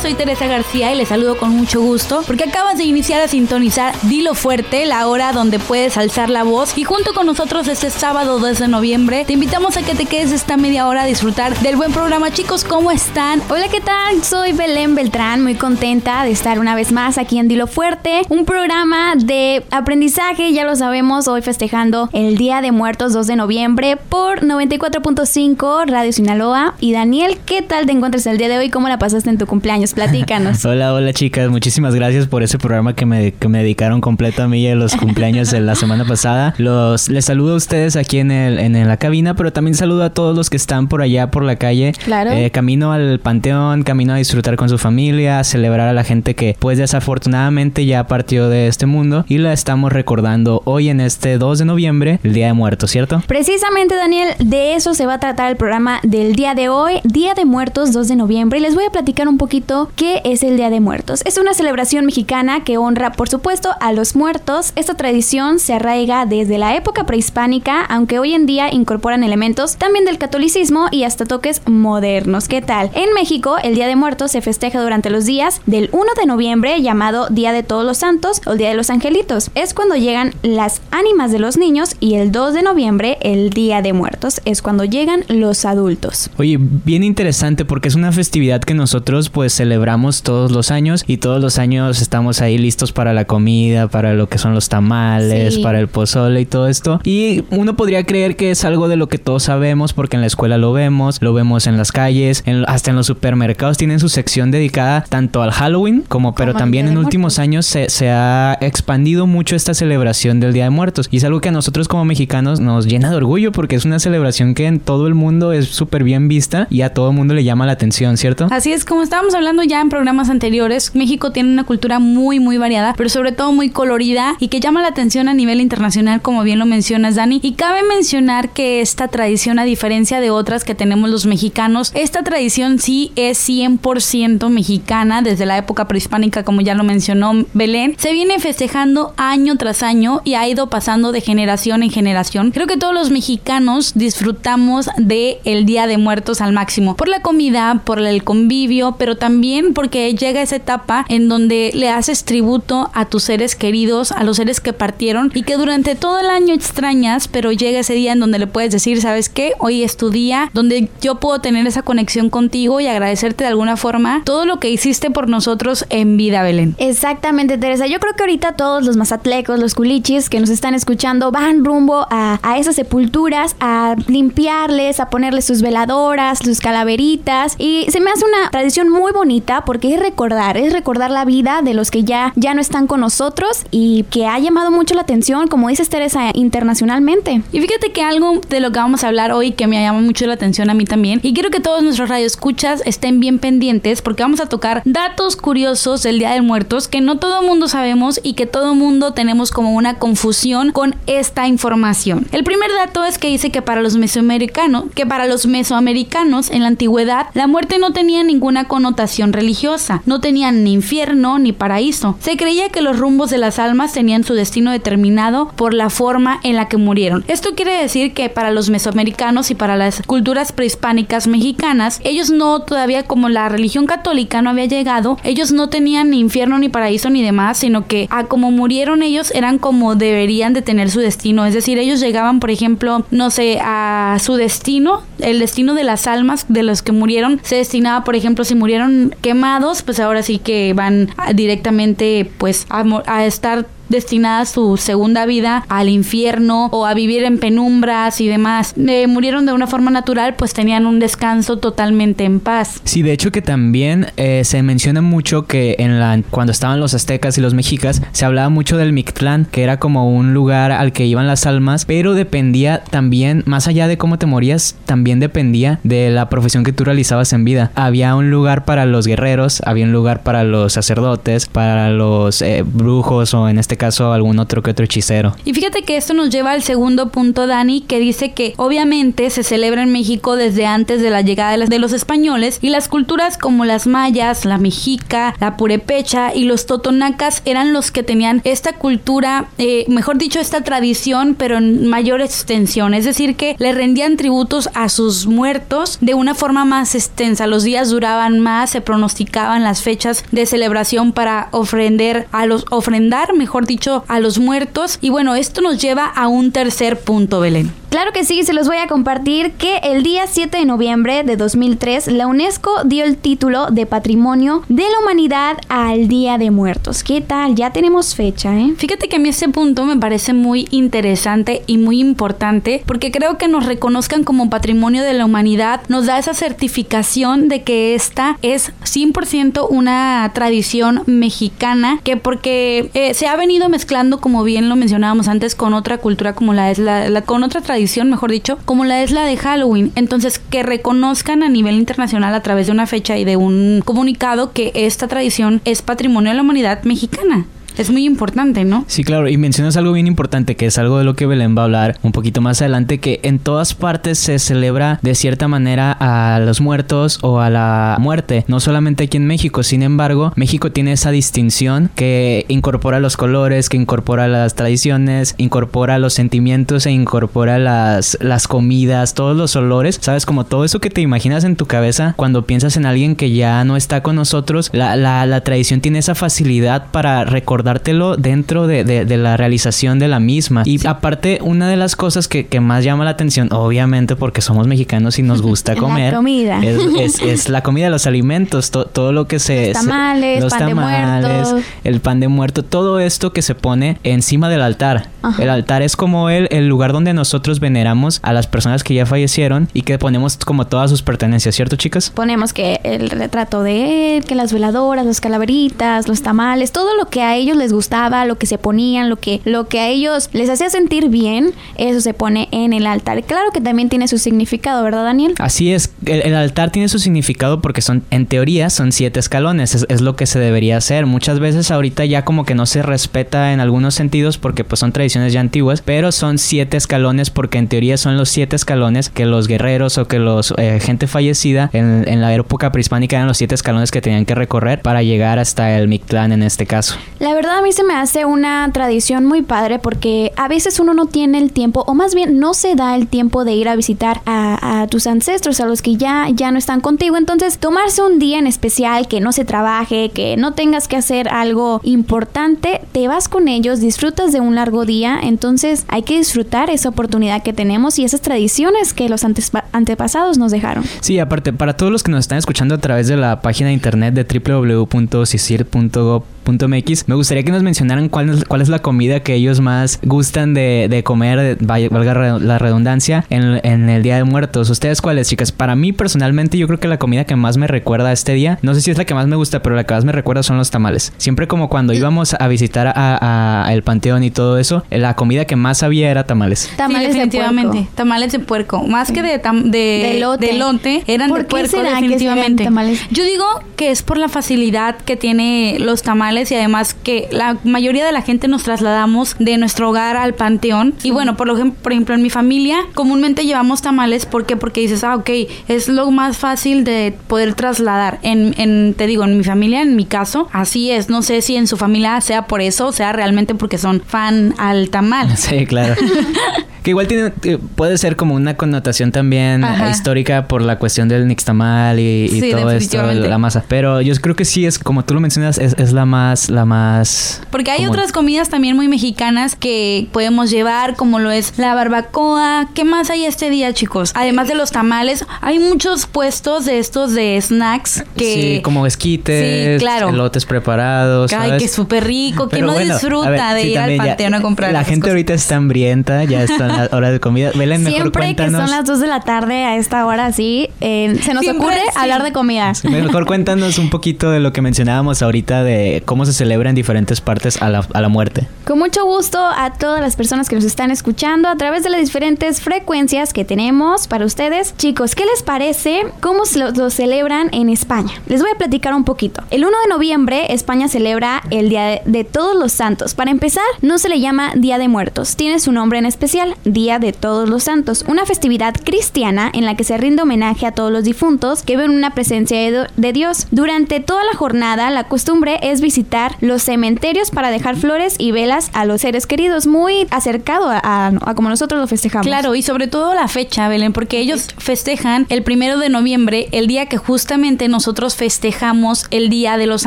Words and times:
Soy 0.00 0.14
Teresa 0.14 0.46
García 0.46 0.92
y 0.92 0.96
les 0.96 1.08
saludo 1.08 1.38
con 1.38 1.56
mucho 1.56 1.80
gusto 1.80 2.22
porque 2.26 2.44
acabas 2.44 2.76
de 2.76 2.84
iniciar 2.84 3.22
a 3.22 3.28
sintonizar 3.28 3.94
Dilo 4.02 4.34
Fuerte, 4.34 4.84
la 4.84 5.08
hora 5.08 5.32
donde 5.32 5.58
puedes 5.58 5.96
alzar 5.96 6.28
la 6.28 6.44
voz 6.44 6.76
y 6.76 6.84
junto 6.84 7.14
con 7.14 7.24
nosotros 7.24 7.66
este 7.66 7.88
sábado 7.88 8.38
2 8.38 8.58
de 8.58 8.68
noviembre 8.68 9.24
te 9.24 9.32
invitamos 9.32 9.78
a 9.78 9.82
que 9.82 9.94
te 9.94 10.04
quedes 10.04 10.32
esta 10.32 10.58
media 10.58 10.86
hora 10.86 11.02
a 11.02 11.06
disfrutar 11.06 11.58
del 11.60 11.76
buen 11.76 11.92
programa. 11.92 12.30
Chicos, 12.30 12.62
¿cómo 12.62 12.90
están? 12.90 13.42
Hola, 13.48 13.68
¿qué 13.68 13.80
tal? 13.80 14.22
Soy 14.22 14.52
Belén 14.52 14.94
Beltrán, 14.94 15.42
muy 15.42 15.54
contenta 15.54 16.24
de 16.24 16.30
estar 16.30 16.58
una 16.58 16.74
vez 16.74 16.92
más 16.92 17.16
aquí 17.16 17.38
en 17.38 17.48
Dilo 17.48 17.66
Fuerte, 17.66 18.20
un 18.28 18.44
programa 18.44 19.14
de 19.16 19.64
aprendizaje, 19.70 20.52
ya 20.52 20.64
lo 20.64 20.76
sabemos, 20.76 21.26
hoy 21.26 21.40
festejando 21.40 22.10
el 22.12 22.36
Día 22.36 22.60
de 22.60 22.70
Muertos 22.70 23.14
2 23.14 23.26
de 23.26 23.36
noviembre 23.36 23.96
por 23.96 24.42
94.5 24.42 25.86
Radio 25.86 26.12
Sinaloa. 26.12 26.74
Y 26.80 26.92
Daniel, 26.92 27.38
¿qué 27.46 27.62
tal 27.62 27.86
te 27.86 27.92
encuentras 27.92 28.26
el 28.26 28.36
día 28.36 28.48
de 28.48 28.58
hoy? 28.58 28.68
¿Cómo 28.70 28.88
la 28.88 28.98
pasaste 28.98 29.30
en 29.30 29.38
tu 29.38 29.46
cumpleaños? 29.46 29.69
Cumpleaños, 29.70 29.94
platícanos. 29.94 30.64
hola, 30.64 30.92
hola 30.92 31.12
chicas, 31.12 31.48
muchísimas 31.48 31.94
gracias 31.94 32.26
por 32.26 32.42
ese 32.42 32.58
programa 32.58 32.96
que 32.96 33.06
me, 33.06 33.32
que 33.32 33.46
me 33.46 33.58
dedicaron 33.58 34.00
completo 34.00 34.42
a 34.42 34.48
mí 34.48 34.66
en 34.66 34.80
los 34.80 34.96
cumpleaños 34.96 35.52
de 35.52 35.60
la 35.60 35.76
semana 35.76 36.04
pasada. 36.04 36.54
Los, 36.58 37.08
les 37.08 37.26
saludo 37.26 37.54
a 37.54 37.56
ustedes 37.56 37.94
aquí 37.94 38.18
en, 38.18 38.32
el, 38.32 38.58
en 38.58 38.88
la 38.88 38.96
cabina, 38.96 39.34
pero 39.36 39.52
también 39.52 39.76
saludo 39.76 40.02
a 40.02 40.10
todos 40.10 40.36
los 40.36 40.50
que 40.50 40.56
están 40.56 40.88
por 40.88 41.02
allá 41.02 41.30
por 41.30 41.44
la 41.44 41.54
calle. 41.54 41.92
Claro. 42.04 42.32
Eh, 42.32 42.50
camino 42.50 42.92
al 42.92 43.20
panteón, 43.20 43.84
camino 43.84 44.12
a 44.12 44.16
disfrutar 44.16 44.56
con 44.56 44.68
su 44.68 44.76
familia, 44.76 45.38
a 45.38 45.44
celebrar 45.44 45.86
a 45.86 45.92
la 45.92 46.02
gente 46.02 46.34
que 46.34 46.56
pues 46.58 46.76
desafortunadamente 46.76 47.86
ya 47.86 48.08
partió 48.08 48.48
de 48.48 48.66
este 48.66 48.86
mundo 48.86 49.24
y 49.28 49.38
la 49.38 49.52
estamos 49.52 49.92
recordando 49.92 50.62
hoy 50.64 50.88
en 50.88 51.00
este 51.00 51.38
2 51.38 51.60
de 51.60 51.64
noviembre, 51.64 52.18
el 52.24 52.32
Día 52.32 52.46
de 52.46 52.54
Muertos, 52.54 52.90
¿cierto? 52.90 53.22
Precisamente 53.28 53.94
Daniel, 53.94 54.30
de 54.40 54.74
eso 54.74 54.94
se 54.94 55.06
va 55.06 55.14
a 55.14 55.20
tratar 55.20 55.48
el 55.48 55.56
programa 55.56 56.00
del 56.02 56.34
día 56.34 56.56
de 56.56 56.68
hoy, 56.68 56.94
Día 57.04 57.34
de 57.34 57.44
Muertos 57.44 57.92
2 57.92 58.08
de 58.08 58.16
noviembre, 58.16 58.58
y 58.58 58.62
les 58.62 58.74
voy 58.74 58.84
a 58.84 58.90
platicar 58.90 59.28
un 59.28 59.38
poco 59.60 59.90
qué 59.96 60.20
es 60.24 60.42
el 60.42 60.56
Día 60.56 60.70
de 60.70 60.80
Muertos. 60.80 61.22
Es 61.24 61.38
una 61.38 61.54
celebración 61.54 62.06
mexicana 62.06 62.64
que 62.64 62.78
honra, 62.78 63.12
por 63.12 63.28
supuesto, 63.28 63.70
a 63.80 63.92
los 63.92 64.16
muertos. 64.16 64.72
Esta 64.76 64.94
tradición 64.94 65.58
se 65.58 65.74
arraiga 65.74 66.26
desde 66.26 66.58
la 66.58 66.74
época 66.76 67.04
prehispánica, 67.04 67.84
aunque 67.84 68.18
hoy 68.18 68.34
en 68.34 68.46
día 68.46 68.72
incorporan 68.72 69.24
elementos 69.24 69.76
también 69.76 70.04
del 70.04 70.18
catolicismo 70.18 70.88
y 70.90 71.04
hasta 71.04 71.24
toques 71.24 71.62
modernos. 71.66 72.48
¿Qué 72.48 72.62
tal? 72.62 72.90
En 72.94 73.12
México, 73.14 73.56
el 73.62 73.74
Día 73.74 73.86
de 73.86 73.96
Muertos 73.96 74.32
se 74.32 74.40
festeja 74.40 74.80
durante 74.80 75.10
los 75.10 75.24
días 75.26 75.60
del 75.66 75.88
1 75.92 76.04
de 76.16 76.26
noviembre, 76.26 76.82
llamado 76.82 77.28
Día 77.28 77.52
de 77.52 77.62
Todos 77.62 77.84
los 77.84 77.98
Santos 77.98 78.40
o 78.46 78.52
el 78.52 78.58
Día 78.58 78.68
de 78.68 78.74
los 78.74 78.90
Angelitos. 78.90 79.50
Es 79.54 79.74
cuando 79.74 79.96
llegan 79.96 80.34
las 80.42 80.80
ánimas 80.90 81.32
de 81.32 81.38
los 81.38 81.56
niños 81.56 81.96
y 82.00 82.14
el 82.14 82.32
2 82.32 82.54
de 82.54 82.62
noviembre, 82.62 83.18
el 83.20 83.50
Día 83.50 83.82
de 83.82 83.92
Muertos, 83.92 84.40
es 84.44 84.62
cuando 84.62 84.84
llegan 84.84 85.24
los 85.28 85.64
adultos. 85.64 86.30
Oye, 86.38 86.56
bien 86.58 87.04
interesante 87.04 87.64
porque 87.64 87.88
es 87.88 87.94
una 87.94 88.12
festividad 88.12 88.60
que 88.60 88.74
nosotros 88.74 89.30
pues 89.30 89.49
celebramos 89.52 90.22
todos 90.22 90.50
los 90.50 90.70
años 90.70 91.04
y 91.06 91.18
todos 91.18 91.40
los 91.40 91.58
años 91.58 92.00
estamos 92.00 92.40
ahí 92.40 92.58
listos 92.58 92.92
para 92.92 93.12
la 93.12 93.24
comida, 93.24 93.88
para 93.88 94.14
lo 94.14 94.28
que 94.28 94.38
son 94.38 94.54
los 94.54 94.68
tamales, 94.68 95.58
para 95.58 95.80
el 95.80 95.88
pozole 95.88 96.40
y 96.40 96.46
todo 96.46 96.68
esto. 96.68 97.00
Y 97.04 97.44
uno 97.50 97.76
podría 97.76 98.04
creer 98.04 98.36
que 98.36 98.50
es 98.50 98.64
algo 98.64 98.88
de 98.88 98.96
lo 98.96 99.08
que 99.08 99.18
todos 99.18 99.44
sabemos 99.44 99.92
porque 99.92 100.16
en 100.16 100.22
la 100.22 100.26
escuela 100.26 100.58
lo 100.58 100.72
vemos, 100.72 101.18
lo 101.20 101.32
vemos 101.32 101.66
en 101.66 101.76
las 101.76 101.92
calles, 101.92 102.44
hasta 102.66 102.90
en 102.90 102.96
los 102.96 103.06
supermercados 103.06 103.76
tienen 103.76 104.00
su 104.00 104.08
sección 104.08 104.50
dedicada 104.50 105.04
tanto 105.08 105.42
al 105.42 105.50
Halloween 105.50 106.04
como, 106.08 106.34
pero 106.34 106.54
también 106.54 106.88
en 106.88 106.98
últimos 106.98 107.38
años 107.38 107.66
se, 107.66 107.90
se 107.90 108.10
ha 108.10 108.58
expandido 108.60 109.26
mucho 109.26 109.56
esta 109.56 109.74
celebración 109.74 110.40
del 110.40 110.52
Día 110.52 110.64
de 110.64 110.70
Muertos 110.70 111.08
y 111.10 111.18
es 111.18 111.24
algo 111.24 111.40
que 111.40 111.48
a 111.48 111.52
nosotros 111.52 111.88
como 111.88 112.04
mexicanos 112.04 112.60
nos 112.60 112.86
llena 112.86 113.10
de 113.10 113.16
orgullo 113.16 113.52
porque 113.52 113.76
es 113.76 113.84
una 113.84 113.98
celebración 113.98 114.54
que 114.54 114.66
en 114.66 114.80
todo 114.80 115.06
el 115.06 115.14
mundo 115.14 115.52
es 115.52 115.68
súper 115.68 116.04
bien 116.04 116.28
vista 116.28 116.66
y 116.70 116.82
a 116.82 116.92
todo 116.94 117.10
el 117.10 117.16
mundo 117.16 117.34
le 117.34 117.44
llama 117.44 117.66
la 117.66 117.72
atención, 117.72 118.16
¿cierto? 118.16 118.48
Así 118.50 118.72
es 118.72 118.84
como 118.84 119.02
estábamos 119.02 119.34
hablando 119.40 119.62
ya 119.62 119.80
en 119.80 119.88
programas 119.88 120.28
anteriores, 120.28 120.94
México 120.94 121.32
tiene 121.32 121.50
una 121.50 121.64
cultura 121.64 121.98
muy, 121.98 122.40
muy 122.40 122.58
variada, 122.58 122.92
pero 122.94 123.08
sobre 123.08 123.32
todo 123.32 123.52
muy 123.52 123.70
colorida 123.70 124.36
y 124.38 124.48
que 124.48 124.60
llama 124.60 124.82
la 124.82 124.88
atención 124.88 125.30
a 125.30 125.34
nivel 125.34 125.62
internacional, 125.62 126.20
como 126.20 126.42
bien 126.42 126.58
lo 126.58 126.66
mencionas, 126.66 127.14
Dani. 127.14 127.40
Y 127.42 127.52
cabe 127.52 127.82
mencionar 127.82 128.50
que 128.50 128.82
esta 128.82 129.08
tradición, 129.08 129.58
a 129.58 129.64
diferencia 129.64 130.20
de 130.20 130.30
otras 130.30 130.62
que 130.62 130.74
tenemos 130.74 131.08
los 131.08 131.24
mexicanos, 131.24 131.90
esta 131.94 132.22
tradición 132.22 132.78
sí 132.78 133.12
es 133.16 133.48
100% 133.48 134.50
mexicana 134.50 135.22
desde 135.22 135.46
la 135.46 135.56
época 135.56 135.88
prehispánica, 135.88 136.44
como 136.44 136.60
ya 136.60 136.74
lo 136.74 136.84
mencionó 136.84 137.46
Belén. 137.54 137.94
Se 137.96 138.12
viene 138.12 138.40
festejando 138.40 139.14
año 139.16 139.56
tras 139.56 139.82
año 139.82 140.20
y 140.22 140.34
ha 140.34 140.46
ido 140.46 140.68
pasando 140.68 141.12
de 141.12 141.22
generación 141.22 141.82
en 141.82 141.90
generación. 141.90 142.50
Creo 142.50 142.66
que 142.66 142.76
todos 142.76 142.92
los 142.92 143.10
mexicanos 143.10 143.92
disfrutamos 143.94 144.90
de 144.98 145.40
el 145.46 145.64
Día 145.64 145.86
de 145.86 145.96
Muertos 145.96 146.42
al 146.42 146.52
máximo, 146.52 146.94
por 146.94 147.08
la 147.08 147.22
comida, 147.22 147.80
por 147.86 148.00
el 148.00 148.22
convivio, 148.22 148.96
pero 148.98 149.16
también 149.16 149.29
porque 149.74 150.14
llega 150.14 150.42
esa 150.42 150.56
etapa 150.56 151.04
en 151.08 151.28
donde 151.28 151.70
le 151.74 151.88
haces 151.88 152.24
tributo 152.24 152.90
a 152.94 153.04
tus 153.06 153.24
seres 153.24 153.54
queridos, 153.54 154.12
a 154.12 154.24
los 154.24 154.36
seres 154.36 154.60
que 154.60 154.72
partieron 154.72 155.30
y 155.34 155.42
que 155.42 155.56
durante 155.56 155.94
todo 155.94 156.18
el 156.18 156.28
año 156.28 156.54
extrañas, 156.54 157.28
pero 157.28 157.52
llega 157.52 157.80
ese 157.80 157.94
día 157.94 158.12
en 158.12 158.20
donde 158.20 158.38
le 158.38 158.46
puedes 158.46 158.72
decir, 158.72 159.00
¿sabes 159.00 159.28
qué? 159.28 159.54
Hoy 159.58 159.82
es 159.82 159.96
tu 159.96 160.10
día, 160.10 160.50
donde 160.52 160.88
yo 161.00 161.16
puedo 161.16 161.40
tener 161.40 161.66
esa 161.66 161.82
conexión 161.82 162.30
contigo 162.30 162.80
y 162.80 162.86
agradecerte 162.86 163.44
de 163.44 163.48
alguna 163.48 163.76
forma 163.76 164.22
todo 164.24 164.44
lo 164.44 164.58
que 164.58 164.70
hiciste 164.70 165.10
por 165.10 165.28
nosotros 165.28 165.86
en 165.90 166.16
vida, 166.16 166.42
Belén. 166.42 166.74
Exactamente, 166.78 167.58
Teresa. 167.58 167.86
Yo 167.86 168.00
creo 168.00 168.14
que 168.14 168.24
ahorita 168.24 168.52
todos 168.52 168.84
los 168.84 168.96
mazatlecos, 168.96 169.58
los 169.58 169.74
culichis 169.74 170.28
que 170.28 170.40
nos 170.40 170.50
están 170.50 170.74
escuchando 170.74 171.30
van 171.30 171.64
rumbo 171.64 172.06
a, 172.10 172.40
a 172.42 172.58
esas 172.58 172.76
sepulturas, 172.76 173.56
a 173.60 173.94
limpiarles, 174.06 175.00
a 175.00 175.10
ponerles 175.10 175.44
sus 175.44 175.62
veladoras, 175.62 176.40
sus 176.40 176.60
calaveritas 176.60 177.54
y 177.58 177.86
se 177.90 178.00
me 178.00 178.10
hace 178.10 178.24
una 178.24 178.50
tradición 178.50 178.88
muy 178.88 179.12
bonita 179.12 179.19
porque 179.66 179.94
es 179.94 180.00
recordar, 180.00 180.56
es 180.56 180.72
recordar 180.72 181.10
la 181.10 181.24
vida 181.24 181.60
de 181.62 181.74
los 181.74 181.90
que 181.90 182.04
ya, 182.04 182.32
ya 182.36 182.54
no 182.54 182.60
están 182.60 182.86
con 182.86 183.00
nosotros 183.00 183.64
y 183.70 184.04
que 184.04 184.26
ha 184.26 184.38
llamado 184.38 184.70
mucho 184.70 184.94
la 184.94 185.02
atención, 185.02 185.46
como 185.46 185.68
dices 185.68 185.90
Teresa, 185.90 186.30
internacionalmente. 186.32 187.42
Y 187.52 187.60
fíjate 187.60 187.92
que 187.92 188.02
algo 188.02 188.40
de 188.48 188.60
lo 188.60 188.72
que 188.72 188.78
vamos 188.78 189.04
a 189.04 189.08
hablar 189.08 189.32
hoy 189.32 189.52
que 189.52 189.66
me 189.66 189.80
llama 189.80 190.00
mucho 190.00 190.26
la 190.26 190.34
atención 190.34 190.70
a 190.70 190.74
mí 190.74 190.84
también, 190.84 191.20
y 191.22 191.34
quiero 191.34 191.50
que 191.50 191.60
todos 191.60 191.82
nuestros 191.82 192.08
radioescuchas 192.08 192.82
estén 192.86 193.20
bien 193.20 193.38
pendientes 193.38 194.00
porque 194.00 194.22
vamos 194.22 194.40
a 194.40 194.46
tocar 194.46 194.80
datos 194.86 195.36
curiosos 195.36 196.02
del 196.02 196.18
Día 196.18 196.30
de 196.30 196.40
Muertos 196.40 196.88
que 196.88 197.02
no 197.02 197.18
todo 197.18 197.42
mundo 197.42 197.68
sabemos 197.68 198.20
y 198.22 198.32
que 198.32 198.46
todo 198.46 198.74
mundo 198.74 199.12
tenemos 199.12 199.50
como 199.50 199.74
una 199.74 199.98
confusión 199.98 200.72
con 200.72 200.96
esta 201.06 201.46
información. 201.46 202.26
El 202.32 202.44
primer 202.44 202.70
dato 202.72 203.04
es 203.04 203.18
que 203.18 203.28
dice 203.28 203.50
que 203.50 203.60
para 203.60 203.82
los 203.82 203.96
mesoamericanos, 203.96 204.84
que 204.94 205.04
para 205.04 205.26
los 205.26 205.46
mesoamericanos 205.46 206.50
en 206.50 206.62
la 206.62 206.68
antigüedad 206.68 207.26
la 207.34 207.46
muerte 207.46 207.78
no 207.78 207.92
tenía 207.92 208.24
ninguna 208.24 208.64
connotación 208.64 209.09
religiosa, 209.18 210.02
no 210.06 210.20
tenían 210.20 210.64
ni 210.64 210.72
infierno 210.72 211.38
ni 211.38 211.52
paraíso. 211.52 212.16
Se 212.20 212.36
creía 212.36 212.68
que 212.68 212.80
los 212.82 212.98
rumbos 212.98 213.30
de 213.30 213.38
las 213.38 213.58
almas 213.58 213.92
tenían 213.92 214.24
su 214.24 214.34
destino 214.34 214.70
determinado 214.70 215.52
por 215.56 215.74
la 215.74 215.90
forma 215.90 216.40
en 216.42 216.56
la 216.56 216.68
que 216.68 216.76
murieron. 216.76 217.24
Esto 217.28 217.50
quiere 217.54 217.80
decir 217.80 218.12
que 218.14 218.28
para 218.28 218.50
los 218.50 218.70
mesoamericanos 218.70 219.50
y 219.50 219.54
para 219.54 219.76
las 219.76 220.02
culturas 220.02 220.52
prehispánicas 220.52 221.26
mexicanas, 221.26 222.00
ellos 222.04 222.30
no 222.30 222.60
todavía 222.60 223.04
como 223.04 223.28
la 223.28 223.48
religión 223.48 223.86
católica 223.86 224.42
no 224.42 224.50
había 224.50 224.66
llegado, 224.66 225.18
ellos 225.24 225.52
no 225.52 225.68
tenían 225.68 226.10
ni 226.10 226.20
infierno 226.20 226.58
ni 226.58 226.68
paraíso 226.68 227.10
ni 227.10 227.22
demás, 227.22 227.58
sino 227.58 227.86
que 227.86 228.06
a 228.10 228.24
como 228.24 228.50
murieron 228.50 229.02
ellos 229.02 229.32
eran 229.34 229.58
como 229.58 229.94
deberían 229.94 230.52
de 230.52 230.62
tener 230.62 230.90
su 230.90 231.00
destino, 231.00 231.46
es 231.46 231.54
decir, 231.54 231.78
ellos 231.78 232.00
llegaban, 232.00 232.40
por 232.40 232.50
ejemplo, 232.50 233.04
no 233.10 233.30
sé, 233.30 233.58
a 233.62 234.18
su 234.20 234.34
destino, 234.34 235.02
el 235.18 235.38
destino 235.38 235.74
de 235.74 235.84
las 235.84 236.06
almas 236.06 236.46
de 236.48 236.62
los 236.62 236.82
que 236.82 236.92
murieron 236.92 237.40
se 237.42 237.56
destinaba, 237.56 238.04
por 238.04 238.16
ejemplo, 238.16 238.44
si 238.44 238.54
murieron 238.54 238.89
quemados, 239.20 239.82
pues 239.82 240.00
ahora 240.00 240.22
sí 240.22 240.38
que 240.38 240.72
van 240.74 241.10
directamente 241.34 242.30
pues 242.38 242.66
a, 242.70 242.84
a 243.06 243.24
estar 243.24 243.66
destinada 243.90 244.46
su 244.46 244.78
segunda 244.78 245.26
vida 245.26 245.64
al 245.68 245.90
infierno 245.90 246.66
o 246.72 246.86
a 246.86 246.94
vivir 246.94 247.24
en 247.24 247.38
penumbras 247.38 248.20
y 248.20 248.28
demás. 248.28 248.74
Eh, 248.78 249.06
murieron 249.06 249.44
de 249.44 249.52
una 249.52 249.66
forma 249.66 249.90
natural, 249.90 250.36
pues 250.36 250.54
tenían 250.54 250.86
un 250.86 250.98
descanso 250.98 251.58
totalmente 251.58 252.24
en 252.24 252.40
paz. 252.40 252.80
Sí, 252.84 253.02
de 253.02 253.12
hecho 253.12 253.30
que 253.30 253.42
también 253.42 254.06
eh, 254.16 254.42
se 254.44 254.62
menciona 254.62 255.02
mucho 255.02 255.46
que 255.46 255.76
en 255.78 256.00
la 256.00 256.22
cuando 256.30 256.52
estaban 256.52 256.80
los 256.80 256.94
aztecas 256.94 257.36
y 257.36 257.40
los 257.40 257.54
mexicas 257.54 258.02
se 258.12 258.24
hablaba 258.24 258.48
mucho 258.48 258.76
del 258.76 258.92
Mictlán, 258.92 259.46
que 259.50 259.62
era 259.62 259.78
como 259.78 260.10
un 260.10 260.32
lugar 260.32 260.72
al 260.72 260.92
que 260.92 261.06
iban 261.06 261.26
las 261.26 261.46
almas, 261.46 261.84
pero 261.84 262.14
dependía 262.14 262.82
también, 262.84 263.42
más 263.46 263.66
allá 263.66 263.88
de 263.88 263.98
cómo 263.98 264.18
te 264.18 264.26
morías, 264.26 264.76
también 264.86 265.20
dependía 265.20 265.80
de 265.82 266.10
la 266.10 266.28
profesión 266.28 266.64
que 266.64 266.72
tú 266.72 266.84
realizabas 266.84 267.32
en 267.32 267.44
vida. 267.44 267.72
Había 267.74 268.14
un 268.14 268.30
lugar 268.30 268.64
para 268.64 268.86
los 268.86 269.06
guerreros, 269.06 269.62
había 269.64 269.84
un 269.84 269.92
lugar 269.92 270.22
para 270.22 270.44
los 270.44 270.72
sacerdotes, 270.72 271.46
para 271.46 271.90
los 271.90 272.42
eh, 272.42 272.62
brujos 272.64 273.34
o 273.34 273.48
en 273.48 273.58
este 273.58 273.76
caso 273.80 274.12
algún 274.12 274.38
otro 274.38 274.62
que 274.62 274.70
otro 274.70 274.84
hechicero. 274.84 275.34
Y 275.46 275.54
fíjate 275.54 275.82
que 275.82 275.96
esto 275.96 276.12
nos 276.12 276.28
lleva 276.28 276.52
al 276.52 276.62
segundo 276.62 277.08
punto, 277.08 277.46
Dani, 277.46 277.80
que 277.80 277.98
dice 277.98 278.32
que 278.32 278.52
obviamente 278.58 279.30
se 279.30 279.42
celebra 279.42 279.82
en 279.82 279.90
México 279.90 280.36
desde 280.36 280.66
antes 280.66 281.00
de 281.00 281.08
la 281.08 281.22
llegada 281.22 281.56
de 281.56 281.78
los 281.78 281.94
españoles 281.94 282.58
y 282.60 282.68
las 282.68 282.88
culturas 282.88 283.38
como 283.38 283.64
las 283.64 283.86
mayas, 283.86 284.44
la 284.44 284.58
mexica, 284.58 285.34
la 285.40 285.56
purepecha 285.56 286.34
y 286.34 286.44
los 286.44 286.66
totonacas 286.66 287.40
eran 287.46 287.72
los 287.72 287.90
que 287.90 288.02
tenían 288.02 288.42
esta 288.44 288.74
cultura, 288.74 289.48
eh, 289.56 289.86
mejor 289.88 290.18
dicho, 290.18 290.40
esta 290.40 290.60
tradición, 290.60 291.34
pero 291.34 291.56
en 291.56 291.86
mayor 291.86 292.20
extensión. 292.20 292.92
Es 292.92 293.06
decir, 293.06 293.34
que 293.34 293.56
le 293.58 293.72
rendían 293.72 294.18
tributos 294.18 294.68
a 294.74 294.90
sus 294.90 295.26
muertos 295.26 295.96
de 296.02 296.12
una 296.12 296.34
forma 296.34 296.66
más 296.66 296.94
extensa. 296.94 297.46
Los 297.46 297.62
días 297.62 297.88
duraban 297.88 298.40
más, 298.40 298.68
se 298.68 298.82
pronosticaban 298.82 299.64
las 299.64 299.80
fechas 299.80 300.22
de 300.32 300.44
celebración 300.44 301.12
para 301.12 301.48
ofrender 301.52 302.28
a 302.30 302.44
los 302.44 302.66
ofrendar, 302.70 303.34
mejor 303.34 303.69
dicho, 303.70 304.04
a 304.08 304.20
los 304.20 304.38
muertos. 304.38 304.98
Y 305.00 305.10
bueno, 305.10 305.34
esto 305.34 305.60
nos 305.60 305.80
lleva 305.80 306.04
a 306.06 306.28
un 306.28 306.52
tercer 306.52 307.00
punto, 307.00 307.40
Belén. 307.40 307.72
Claro 307.90 308.12
que 308.12 308.22
sí, 308.22 308.44
se 308.44 308.52
los 308.52 308.68
voy 308.68 308.76
a 308.76 308.86
compartir 308.86 309.50
que 309.54 309.78
el 309.78 310.04
día 310.04 310.28
7 310.28 310.58
de 310.58 310.64
noviembre 310.64 311.24
de 311.24 311.36
2003 311.36 312.06
la 312.06 312.28
UNESCO 312.28 312.84
dio 312.84 313.04
el 313.04 313.16
título 313.16 313.66
de 313.66 313.84
Patrimonio 313.84 314.62
de 314.68 314.84
la 314.84 315.00
Humanidad 315.02 315.56
al 315.68 316.06
Día 316.06 316.38
de 316.38 316.52
Muertos. 316.52 317.02
¿Qué 317.02 317.20
tal? 317.20 317.56
Ya 317.56 317.72
tenemos 317.72 318.14
fecha, 318.14 318.56
¿eh? 318.56 318.74
Fíjate 318.76 319.08
que 319.08 319.16
a 319.16 319.18
mí 319.18 319.30
ese 319.30 319.48
punto 319.48 319.86
me 319.86 319.96
parece 319.96 320.34
muy 320.34 320.68
interesante 320.70 321.64
y 321.66 321.78
muy 321.78 321.98
importante 321.98 322.84
porque 322.86 323.10
creo 323.10 323.38
que 323.38 323.48
nos 323.48 323.66
reconozcan 323.66 324.22
como 324.22 324.50
Patrimonio 324.50 325.02
de 325.02 325.14
la 325.14 325.24
Humanidad 325.24 325.80
nos 325.88 326.06
da 326.06 326.16
esa 326.20 326.32
certificación 326.32 327.48
de 327.48 327.64
que 327.64 327.96
esta 327.96 328.38
es 328.40 328.72
100% 328.84 329.66
una 329.68 330.30
tradición 330.32 331.02
mexicana 331.06 331.98
que 332.04 332.16
porque 332.16 332.88
eh, 332.94 333.14
se 333.14 333.26
ha 333.26 333.34
venido 333.34 333.68
mezclando 333.68 334.20
como 334.20 334.44
bien 334.44 334.68
lo 334.68 334.76
mencionábamos 334.76 335.26
antes 335.26 335.56
con 335.56 335.74
otra 335.74 335.98
cultura 335.98 336.36
como 336.36 336.54
la 336.54 336.70
es 336.70 336.78
la 336.78 337.22
con 337.22 337.42
otra 337.42 337.60
tradición 337.60 337.79
mejor 338.10 338.30
dicho, 338.30 338.58
como 338.64 338.84
la 338.84 339.02
es 339.02 339.10
la 339.10 339.24
de 339.24 339.36
Halloween. 339.36 339.92
Entonces, 339.94 340.38
que 340.38 340.62
reconozcan 340.62 341.42
a 341.42 341.48
nivel 341.48 341.76
internacional 341.76 342.34
a 342.34 342.42
través 342.42 342.66
de 342.66 342.72
una 342.72 342.86
fecha 342.86 343.18
y 343.18 343.24
de 343.24 343.36
un 343.36 343.82
comunicado 343.84 344.52
que 344.52 344.72
esta 344.74 345.08
tradición 345.08 345.60
es 345.64 345.82
patrimonio 345.82 346.30
de 346.30 346.36
la 346.36 346.42
humanidad 346.42 346.82
mexicana 346.84 347.46
es 347.80 347.90
muy 347.90 348.04
importante, 348.04 348.64
¿no? 348.66 348.84
Sí, 348.88 349.04
claro, 349.04 349.26
y 349.26 349.38
mencionas 349.38 349.76
algo 349.78 349.92
bien 349.92 350.06
importante, 350.06 350.54
que 350.54 350.66
es 350.66 350.76
algo 350.76 350.98
de 350.98 351.04
lo 351.04 351.16
que 351.16 351.24
Belén 351.24 351.56
va 351.56 351.62
a 351.62 351.64
hablar 351.64 351.98
un 352.02 352.12
poquito 352.12 352.42
más 352.42 352.60
adelante, 352.60 352.98
que 352.98 353.20
en 353.22 353.38
todas 353.38 353.74
partes 353.74 354.18
se 354.18 354.38
celebra 354.38 354.98
de 355.00 355.14
cierta 355.14 355.48
manera 355.48 355.96
a 355.98 356.40
los 356.40 356.60
muertos 356.60 357.18
o 357.22 357.40
a 357.40 357.48
la 357.48 357.96
muerte, 357.98 358.44
no 358.48 358.60
solamente 358.60 359.04
aquí 359.04 359.16
en 359.16 359.26
México, 359.26 359.62
sin 359.62 359.82
embargo, 359.82 360.34
México 360.36 360.70
tiene 360.72 360.92
esa 360.92 361.10
distinción 361.10 361.90
que 361.94 362.44
incorpora 362.48 363.00
los 363.00 363.16
colores, 363.16 363.70
que 363.70 363.78
incorpora 363.78 364.28
las 364.28 364.54
tradiciones, 364.54 365.34
incorpora 365.38 365.98
los 365.98 366.12
sentimientos 366.12 366.84
e 366.84 366.90
incorpora 366.90 367.58
las, 367.58 368.18
las 368.20 368.46
comidas, 368.46 369.14
todos 369.14 369.34
los 369.34 369.56
olores, 369.56 369.98
sabes, 370.02 370.26
como 370.26 370.44
todo 370.44 370.66
eso 370.66 370.80
que 370.80 370.90
te 370.90 371.00
imaginas 371.00 371.44
en 371.44 371.56
tu 371.56 371.64
cabeza 371.64 372.12
cuando 372.18 372.44
piensas 372.44 372.76
en 372.76 372.84
alguien 372.84 373.16
que 373.16 373.32
ya 373.32 373.64
no 373.64 373.78
está 373.78 374.02
con 374.02 374.16
nosotros, 374.16 374.68
la, 374.74 374.96
la, 374.96 375.24
la 375.24 375.40
tradición 375.40 375.80
tiene 375.80 376.00
esa 376.00 376.14
facilidad 376.14 376.90
para 376.90 377.24
recordar 377.24 377.69
dártelo 377.70 378.16
dentro 378.16 378.66
de, 378.66 379.04
la 379.16 379.36
realización 379.36 379.98
de 379.98 380.08
la 380.08 380.18
misma. 380.18 380.62
Y 380.64 380.84
aparte, 380.86 381.38
una 381.42 381.68
de 381.68 381.76
las 381.76 381.94
cosas 381.96 382.26
que, 382.28 382.60
más 382.60 382.84
llama 382.84 383.04
la 383.04 383.10
atención, 383.10 383.48
obviamente 383.52 384.16
porque 384.16 384.42
somos 384.42 384.66
mexicanos 384.66 385.18
y 385.18 385.22
nos 385.22 385.40
gusta 385.40 385.74
comer, 385.76 386.12
la 386.12 386.18
comida. 386.18 386.60
Es, 387.00 387.48
la 387.48 387.62
comida, 387.62 387.90
los 387.90 388.06
alimentos, 388.06 388.70
todo 388.70 389.12
lo 389.12 389.26
que 389.26 389.38
se... 389.38 389.68
Los 389.68 389.84
tamales, 389.84 390.42
los 390.42 390.52
pan 390.52 390.68
tamales, 390.68 391.48
el 391.84 392.00
pan 392.00 392.20
de 392.20 392.28
muerto, 392.28 392.64
todo 392.64 393.00
esto 393.00 393.32
que 393.32 393.42
se 393.42 393.54
pone 393.54 393.98
encima 394.02 394.48
del 394.48 394.62
altar. 394.62 395.08
El 395.38 395.50
altar 395.50 395.82
es 395.82 395.96
como 395.96 396.30
el, 396.30 396.48
el 396.50 396.68
lugar 396.68 396.92
donde 396.92 397.12
nosotros 397.12 397.60
veneramos 397.60 398.20
a 398.22 398.32
las 398.32 398.46
personas 398.46 398.82
que 398.82 398.94
ya 398.94 399.06
fallecieron 399.06 399.68
y 399.72 399.82
que 399.82 399.98
ponemos 399.98 400.36
como 400.38 400.66
todas 400.66 400.90
sus 400.90 401.02
pertenencias, 401.02 401.54
¿cierto, 401.54 401.76
chicas? 401.76 402.10
Ponemos 402.10 402.52
que 402.52 402.80
el 402.84 403.10
retrato 403.10 403.62
de 403.62 404.16
él, 404.16 404.24
que 404.24 404.34
las 404.34 404.52
veladoras, 404.52 405.06
las 405.06 405.20
calaveritas, 405.20 406.08
los 406.08 406.22
tamales, 406.22 406.72
todo 406.72 406.96
lo 406.96 407.06
que 407.06 407.22
a 407.22 407.36
ellos 407.36 407.56
les 407.60 407.72
gustaba, 407.72 408.24
lo 408.24 408.38
que 408.38 408.46
se 408.46 408.58
ponían, 408.58 409.08
lo 409.08 409.16
que, 409.16 409.40
lo 409.44 409.68
que 409.68 409.78
a 409.80 409.88
ellos 409.88 410.30
les 410.32 410.50
hacía 410.50 410.70
sentir 410.70 411.08
bien, 411.08 411.52
eso 411.76 412.00
se 412.00 412.14
pone 412.14 412.48
en 412.50 412.72
el 412.72 412.86
altar. 412.86 413.22
Claro 413.22 413.50
que 413.52 413.60
también 413.60 413.88
tiene 413.88 414.08
su 414.08 414.18
significado, 414.18 414.82
¿verdad, 414.82 415.04
Daniel? 415.04 415.34
Así 415.38 415.72
es, 415.72 415.92
el, 416.06 416.34
altar 416.34 416.70
tiene 416.70 416.88
su 416.88 416.98
significado 416.98 417.60
porque 417.60 417.82
son, 417.82 418.02
en 418.10 418.26
teoría, 418.26 418.70
son 418.70 418.92
siete 418.92 419.20
escalones, 419.20 419.86
es, 419.88 420.00
lo 420.00 420.16
que 420.16 420.26
se 420.26 420.38
debería 420.38 420.78
hacer. 420.78 421.06
Muchas 421.06 421.38
veces 421.40 421.70
ahorita 421.70 422.04
ya 422.06 422.24
como 422.24 422.44
que 422.44 422.54
no 422.54 422.66
se 422.66 422.82
respeta 422.82 423.52
en 423.52 423.60
algunos 423.60 423.94
sentidos 423.94 424.38
porque 424.38 424.64
pues 424.64 424.80
son 424.80 424.92
tradiciones 424.92 425.32
ya 425.32 425.40
antiguas, 425.40 425.82
pero 425.82 426.10
son 426.10 426.38
siete 426.38 426.76
escalones 426.76 427.30
porque 427.30 427.58
en 427.58 427.68
teoría 427.68 427.96
son 427.96 428.16
los 428.16 428.30
siete 428.30 428.56
escalones 428.56 429.10
que 429.10 429.26
los 429.26 429.46
guerreros 429.46 429.98
o 429.98 430.08
que 430.08 430.18
los 430.18 430.54
eh, 430.56 430.80
gente 430.80 431.06
fallecida 431.06 431.68
en, 431.72 432.04
en, 432.08 432.20
la 432.20 432.32
época 432.34 432.72
prehispánica 432.72 433.16
eran 433.16 433.28
los 433.28 433.36
siete 433.36 433.54
escalones 433.54 433.90
que 433.90 434.00
tenían 434.00 434.24
que 434.24 434.34
recorrer 434.34 434.80
para 434.80 435.02
llegar 435.02 435.38
hasta 435.38 435.76
el 435.78 435.88
Mictlán 435.88 436.32
en 436.32 436.42
este 436.42 436.66
caso. 436.66 436.96
La 437.18 437.34
verdad 437.40 437.60
a 437.60 437.62
mí 437.62 437.72
se 437.72 437.84
me 437.84 437.94
hace 437.94 438.26
una 438.26 438.70
tradición 438.70 439.24
muy 439.24 439.40
padre 439.40 439.78
porque 439.78 440.30
a 440.36 440.46
veces 440.46 440.78
uno 440.78 440.92
no 440.92 441.06
tiene 441.06 441.38
el 441.38 441.52
tiempo 441.52 441.84
o 441.86 441.94
más 441.94 442.14
bien 442.14 442.38
no 442.38 442.52
se 442.52 442.74
da 442.74 442.94
el 442.94 443.06
tiempo 443.06 443.46
de 443.46 443.54
ir 443.54 443.70
a 443.70 443.76
visitar 443.76 444.20
a, 444.26 444.86
tus 444.90 445.06
ancestros, 445.06 445.58
a 445.60 445.66
los 445.66 445.80
que 445.80 445.96
ya, 445.96 446.28
ya 446.34 446.50
no 446.50 446.58
están 446.58 446.82
contigo. 446.82 447.16
Entonces 447.16 447.56
tomarse 447.56 448.02
un 448.02 448.18
día 448.18 448.38
en 448.38 448.46
especial 448.46 449.08
que 449.08 449.20
no 449.20 449.32
se 449.32 449.46
trabaje, 449.46 450.10
que 450.10 450.36
no 450.36 450.52
tengas 450.52 450.86
que 450.86 450.96
hacer 450.96 451.30
algo 451.30 451.80
importante, 451.82 452.82
te 452.92 453.08
vas 453.08 453.28
con 453.28 453.48
ellos, 453.48 453.80
disfrutas 453.80 454.32
de 454.32 454.40
un 454.40 454.54
largo 454.54 454.84
día. 454.84 455.18
Entonces 455.22 455.86
hay 455.88 456.02
que 456.02 456.18
disfrutar 456.18 456.68
esa 456.68 456.90
oportunidad 456.90 457.42
que 457.42 457.54
tenemos 457.54 457.98
y 457.98 458.04
esas 458.04 458.20
tradiciones 458.20 458.92
que 458.92 459.08
los 459.08 459.24
antepasados 459.24 460.36
nos 460.36 460.52
dejaron. 460.52 460.84
Sí, 461.00 461.18
aparte, 461.18 461.54
para 461.54 461.74
todos 461.74 461.90
los 461.90 462.02
que 462.02 462.10
nos 462.10 462.20
están 462.20 462.36
escuchando 462.36 462.74
a 462.74 462.78
través 462.78 463.08
de 463.08 463.16
la 463.16 463.40
página 463.40 463.68
de 463.68 463.74
internet 463.74 464.12
de 464.12 464.24
www.cisir.gov 464.24 466.24
.mx. 466.58 467.08
Me 467.08 467.14
gustaría 467.14 467.42
que 467.42 467.52
nos 467.52 467.62
mencionaran 467.62 468.08
cuál 468.08 468.30
es, 468.30 468.44
cuál 468.44 468.60
es 468.60 468.68
la 468.68 468.80
comida 468.80 469.20
que 469.20 469.34
ellos 469.34 469.60
más 469.60 470.00
gustan 470.02 470.54
de, 470.54 471.02
comer, 471.04 471.58
valga 471.60 472.38
la 472.38 472.58
redundancia, 472.58 473.24
en, 473.30 473.88
el 473.88 474.02
Día 474.02 474.16
de 474.16 474.24
Muertos. 474.24 474.70
¿Ustedes 474.70 475.00
cuáles, 475.00 475.28
chicas? 475.28 475.52
Para 475.52 475.74
mí, 475.74 475.92
personalmente, 475.92 476.58
yo 476.58 476.66
creo 476.66 476.80
que 476.80 476.88
la 476.88 476.98
comida 476.98 477.24
que 477.24 477.36
más 477.36 477.56
me 477.56 477.66
recuerda 477.66 478.08
a 478.08 478.12
este 478.12 478.34
día, 478.34 478.58
no 478.62 478.74
sé 478.74 478.80
si 478.80 478.90
es 478.90 478.98
la 478.98 479.04
que 479.04 479.14
más 479.14 479.26
me 479.26 479.36
gusta, 479.36 479.62
pero 479.62 479.76
la 479.76 479.84
que 479.84 479.94
más 479.94 480.04
me 480.04 480.12
recuerda 480.12 480.42
son 480.42 480.58
los 480.58 480.70
tamales. 480.70 481.12
Siempre 481.16 481.46
como 481.46 481.68
cuando 481.68 481.92
íbamos 481.92 482.34
a 482.34 482.48
visitar 482.48 482.92
a, 482.94 483.68
el 483.70 483.82
panteón 483.82 484.22
y 484.22 484.30
todo 484.30 484.58
eso, 484.58 484.84
la 484.90 485.14
comida 485.14 485.44
que 485.44 485.56
más 485.56 485.82
había 485.82 486.10
era 486.10 486.24
tamales. 486.24 486.70
Tamales 486.76 487.14
definitivamente. 487.14 487.88
tamales 487.94 488.32
de 488.32 488.38
puerco. 488.38 488.82
Más 488.82 489.12
que 489.12 489.22
de, 489.22 489.38
de, 489.38 490.14
de, 490.40 490.52
lote. 490.58 491.02
eran 491.06 491.32
de 491.32 491.44
puerco, 491.44 491.82
definitivamente. 491.82 492.68
Yo 493.10 493.24
digo 493.24 493.44
que 493.76 493.90
es 493.90 494.02
por 494.02 494.18
la 494.18 494.28
facilidad 494.28 494.96
que 494.98 495.16
tiene 495.16 495.76
los 495.80 496.02
tamales 496.02 496.39
y 496.48 496.54
además 496.54 496.94
que 496.94 497.28
la 497.32 497.56
mayoría 497.64 498.06
de 498.06 498.12
la 498.12 498.22
gente 498.22 498.46
nos 498.48 498.62
trasladamos 498.62 499.36
de 499.38 499.58
nuestro 499.58 499.90
hogar 499.90 500.16
al 500.16 500.34
panteón. 500.34 500.94
Y 501.02 501.10
bueno, 501.10 501.36
por, 501.36 501.48
lo, 501.48 501.72
por 501.72 501.92
ejemplo, 501.92 502.14
en 502.14 502.22
mi 502.22 502.30
familia 502.30 502.78
comúnmente 502.94 503.44
llevamos 503.44 503.82
tamales. 503.82 504.26
¿Por 504.26 504.46
qué? 504.46 504.56
Porque 504.56 504.80
dices, 504.80 505.02
ah, 505.04 505.16
ok, 505.16 505.30
es 505.68 505.88
lo 505.88 506.10
más 506.10 506.38
fácil 506.38 506.84
de 506.84 507.14
poder 507.26 507.54
trasladar. 507.54 508.18
En, 508.22 508.54
en, 508.58 508.94
te 508.94 509.06
digo, 509.06 509.24
en 509.24 509.36
mi 509.36 509.44
familia, 509.44 509.82
en 509.82 509.96
mi 509.96 510.04
caso, 510.04 510.48
así 510.52 510.90
es. 510.90 511.08
No 511.08 511.22
sé 511.22 511.42
si 511.42 511.56
en 511.56 511.66
su 511.66 511.76
familia 511.76 512.20
sea 512.20 512.46
por 512.46 512.60
eso, 512.60 512.88
o 512.88 512.92
sea 512.92 513.12
realmente 513.12 513.54
porque 513.54 513.78
son 513.78 514.00
fan 514.00 514.54
al 514.58 514.90
tamal. 514.90 515.28
Sí, 515.40 515.66
claro. 515.66 515.94
Que 516.90 516.92
igual 516.92 517.06
tiene, 517.06 517.32
eh, 517.44 517.56
puede 517.76 517.96
ser 517.98 518.16
como 518.16 518.34
una 518.34 518.56
connotación 518.56 519.12
también 519.12 519.64
histórica 519.88 520.48
por 520.48 520.60
la 520.60 520.76
cuestión 520.76 521.08
del 521.08 521.28
nixtamal 521.28 522.00
y, 522.00 522.28
y 522.32 522.50
todo 522.50 522.68
esto, 522.72 523.00
la 523.12 523.38
masa. 523.38 523.62
Pero 523.68 524.00
yo 524.00 524.12
creo 524.16 524.34
que 524.34 524.44
sí 524.44 524.66
es, 524.66 524.80
como 524.80 525.04
tú 525.04 525.14
lo 525.14 525.20
mencionas, 525.20 525.58
es, 525.58 525.74
es 525.78 525.92
la 525.92 526.04
más, 526.04 526.50
la 526.50 526.64
más. 526.64 527.42
Porque 527.50 527.70
hay 527.70 527.86
otras 527.86 528.10
comidas 528.10 528.48
también 528.48 528.74
muy 528.74 528.88
mexicanas 528.88 529.54
que 529.54 530.08
podemos 530.10 530.50
llevar, 530.50 530.96
como 530.96 531.20
lo 531.20 531.30
es 531.30 531.58
la 531.58 531.74
barbacoa. 531.74 532.68
¿Qué 532.74 532.82
más 532.82 533.08
hay 533.10 533.24
este 533.24 533.50
día, 533.50 533.72
chicos? 533.72 534.10
Además 534.16 534.48
de 534.48 534.56
los 534.56 534.72
tamales, 534.72 535.24
hay 535.42 535.60
muchos 535.60 536.06
puestos 536.06 536.64
de 536.64 536.80
estos 536.80 537.12
de 537.14 537.40
snacks 537.40 538.02
que. 538.16 538.34
Sí, 538.34 538.60
como 538.62 538.84
esquites, 538.84 539.78
Sí, 539.78 539.78
claro. 539.78 540.08
elotes 540.08 540.44
preparados. 540.44 541.32
Ay, 541.32 541.58
que 541.58 541.68
súper 541.68 542.04
rico, 542.04 542.48
que 542.48 542.62
no 542.62 542.72
bueno, 542.72 542.94
disfruta 542.94 543.30
ver, 543.30 543.54
de 543.54 543.68
ir 543.68 543.78
al 543.78 543.96
panteón 543.96 544.34
a 544.34 544.42
comprar. 544.42 544.72
La 544.72 544.82
gente 544.82 545.02
cosas. 545.02 545.10
ahorita 545.12 545.34
está 545.34 545.56
hambrienta, 545.56 546.24
ya 546.24 546.42
está 546.42 546.79
hora 546.92 547.10
de 547.10 547.20
comida. 547.20 547.50
Belén, 547.54 547.82
mejor 547.82 548.00
Siempre 548.00 548.28
que 548.28 548.36
cuéntanos. 548.36 548.68
son 548.68 548.70
las 548.70 548.84
2 548.86 549.00
de 549.00 549.06
la 549.06 549.20
tarde 549.20 549.64
a 549.64 549.76
esta 549.76 550.06
hora, 550.06 550.32
sí, 550.32 550.68
eh, 550.80 551.18
se 551.22 551.34
nos 551.34 551.42
Siempre 551.42 551.66
ocurre 551.66 551.82
sí. 551.92 551.98
hablar 551.98 552.22
de 552.22 552.32
comida. 552.32 552.72
Mejor 552.84 553.26
cuéntanos 553.26 553.78
un 553.78 553.90
poquito 553.90 554.30
de 554.30 554.40
lo 554.40 554.52
que 554.52 554.62
mencionábamos 554.62 555.22
ahorita 555.22 555.62
de 555.64 556.02
cómo 556.04 556.26
se 556.26 556.32
celebra 556.32 556.70
en 556.70 556.74
diferentes 556.76 557.20
partes 557.20 557.60
a 557.62 557.68
la, 557.68 557.86
a 557.92 558.00
la 558.00 558.08
muerte. 558.08 558.46
Con 558.64 558.78
mucho 558.78 559.04
gusto 559.04 559.38
a 559.38 559.72
todas 559.74 560.00
las 560.00 560.16
personas 560.16 560.48
que 560.48 560.56
nos 560.56 560.64
están 560.64 560.90
escuchando 560.90 561.48
a 561.48 561.56
través 561.56 561.82
de 561.82 561.90
las 561.90 562.00
diferentes 562.00 562.60
frecuencias 562.60 563.32
que 563.32 563.44
tenemos 563.44 564.06
para 564.08 564.24
ustedes. 564.24 564.74
Chicos, 564.76 565.14
¿qué 565.14 565.24
les 565.24 565.42
parece? 565.42 566.02
¿Cómo 566.20 566.44
se 566.46 566.58
lo, 566.58 566.70
lo 566.70 566.90
celebran 566.90 567.48
en 567.52 567.68
España? 567.68 568.12
Les 568.26 568.40
voy 568.40 568.50
a 568.54 568.58
platicar 568.58 568.94
un 568.94 569.04
poquito. 569.04 569.42
El 569.50 569.64
1 569.64 569.70
de 569.84 569.88
noviembre 569.88 570.52
España 570.52 570.88
celebra 570.88 571.42
el 571.50 571.68
Día 571.68 571.84
de, 571.84 572.02
de 572.04 572.24
Todos 572.24 572.56
los 572.56 572.72
Santos. 572.72 573.14
Para 573.14 573.30
empezar, 573.30 573.64
no 573.82 573.98
se 573.98 574.08
le 574.08 574.20
llama 574.20 574.52
Día 574.56 574.78
de 574.78 574.88
Muertos, 574.88 575.36
tiene 575.36 575.58
su 575.60 575.72
nombre 575.72 575.98
en 575.98 576.06
especial, 576.06 576.54
Día 576.64 576.98
de 576.98 577.12
Todos 577.12 577.48
los 577.48 577.64
Santos, 577.64 578.04
una 578.08 578.26
festividad 578.26 578.74
cristiana 578.84 579.50
en 579.52 579.64
la 579.64 579.76
que 579.76 579.84
se 579.84 579.96
rinde 579.96 580.22
homenaje 580.22 580.66
a 580.66 580.72
todos 580.72 580.92
los 580.92 581.04
difuntos 581.04 581.62
que 581.62 581.76
ven 581.76 581.90
una 581.90 582.14
presencia 582.14 582.58
de, 582.96 583.12
Dios. 583.12 583.46
Durante 583.50 584.00
toda 584.00 584.22
la 584.24 584.36
jornada, 584.36 584.90
la 584.90 585.04
costumbre 585.04 585.58
es 585.62 585.80
visitar 585.80 586.36
los 586.40 586.62
cementerios 586.62 587.30
para 587.30 587.50
dejar 587.50 587.76
flores 587.76 588.14
y 588.18 588.30
velas 588.32 588.70
a 588.72 588.84
los 588.84 589.00
seres 589.00 589.26
queridos, 589.26 589.66
muy 589.66 590.06
acercado 590.10 590.68
a, 590.70 590.78
a- 590.82 591.12
a 591.26 591.34
como 591.34 591.48
nosotros 591.48 591.80
lo 591.80 591.86
festejamos. 591.86 592.26
Claro, 592.26 592.54
y 592.54 592.62
sobre 592.62 592.86
todo 592.88 593.14
la 593.14 593.28
fecha, 593.28 593.68
Belén, 593.68 593.92
porque 593.92 594.18
ellos 594.20 594.48
festejan 594.58 595.26
el 595.28 595.42
primero 595.42 595.78
de 595.78 595.88
noviembre, 595.88 596.48
el 596.52 596.66
día 596.66 596.86
que 596.86 596.96
justamente 596.98 597.68
nosotros 597.68 598.14
festejamos 598.14 599.06
el 599.10 599.28
día 599.30 599.56
de 599.56 599.66
los 599.66 599.86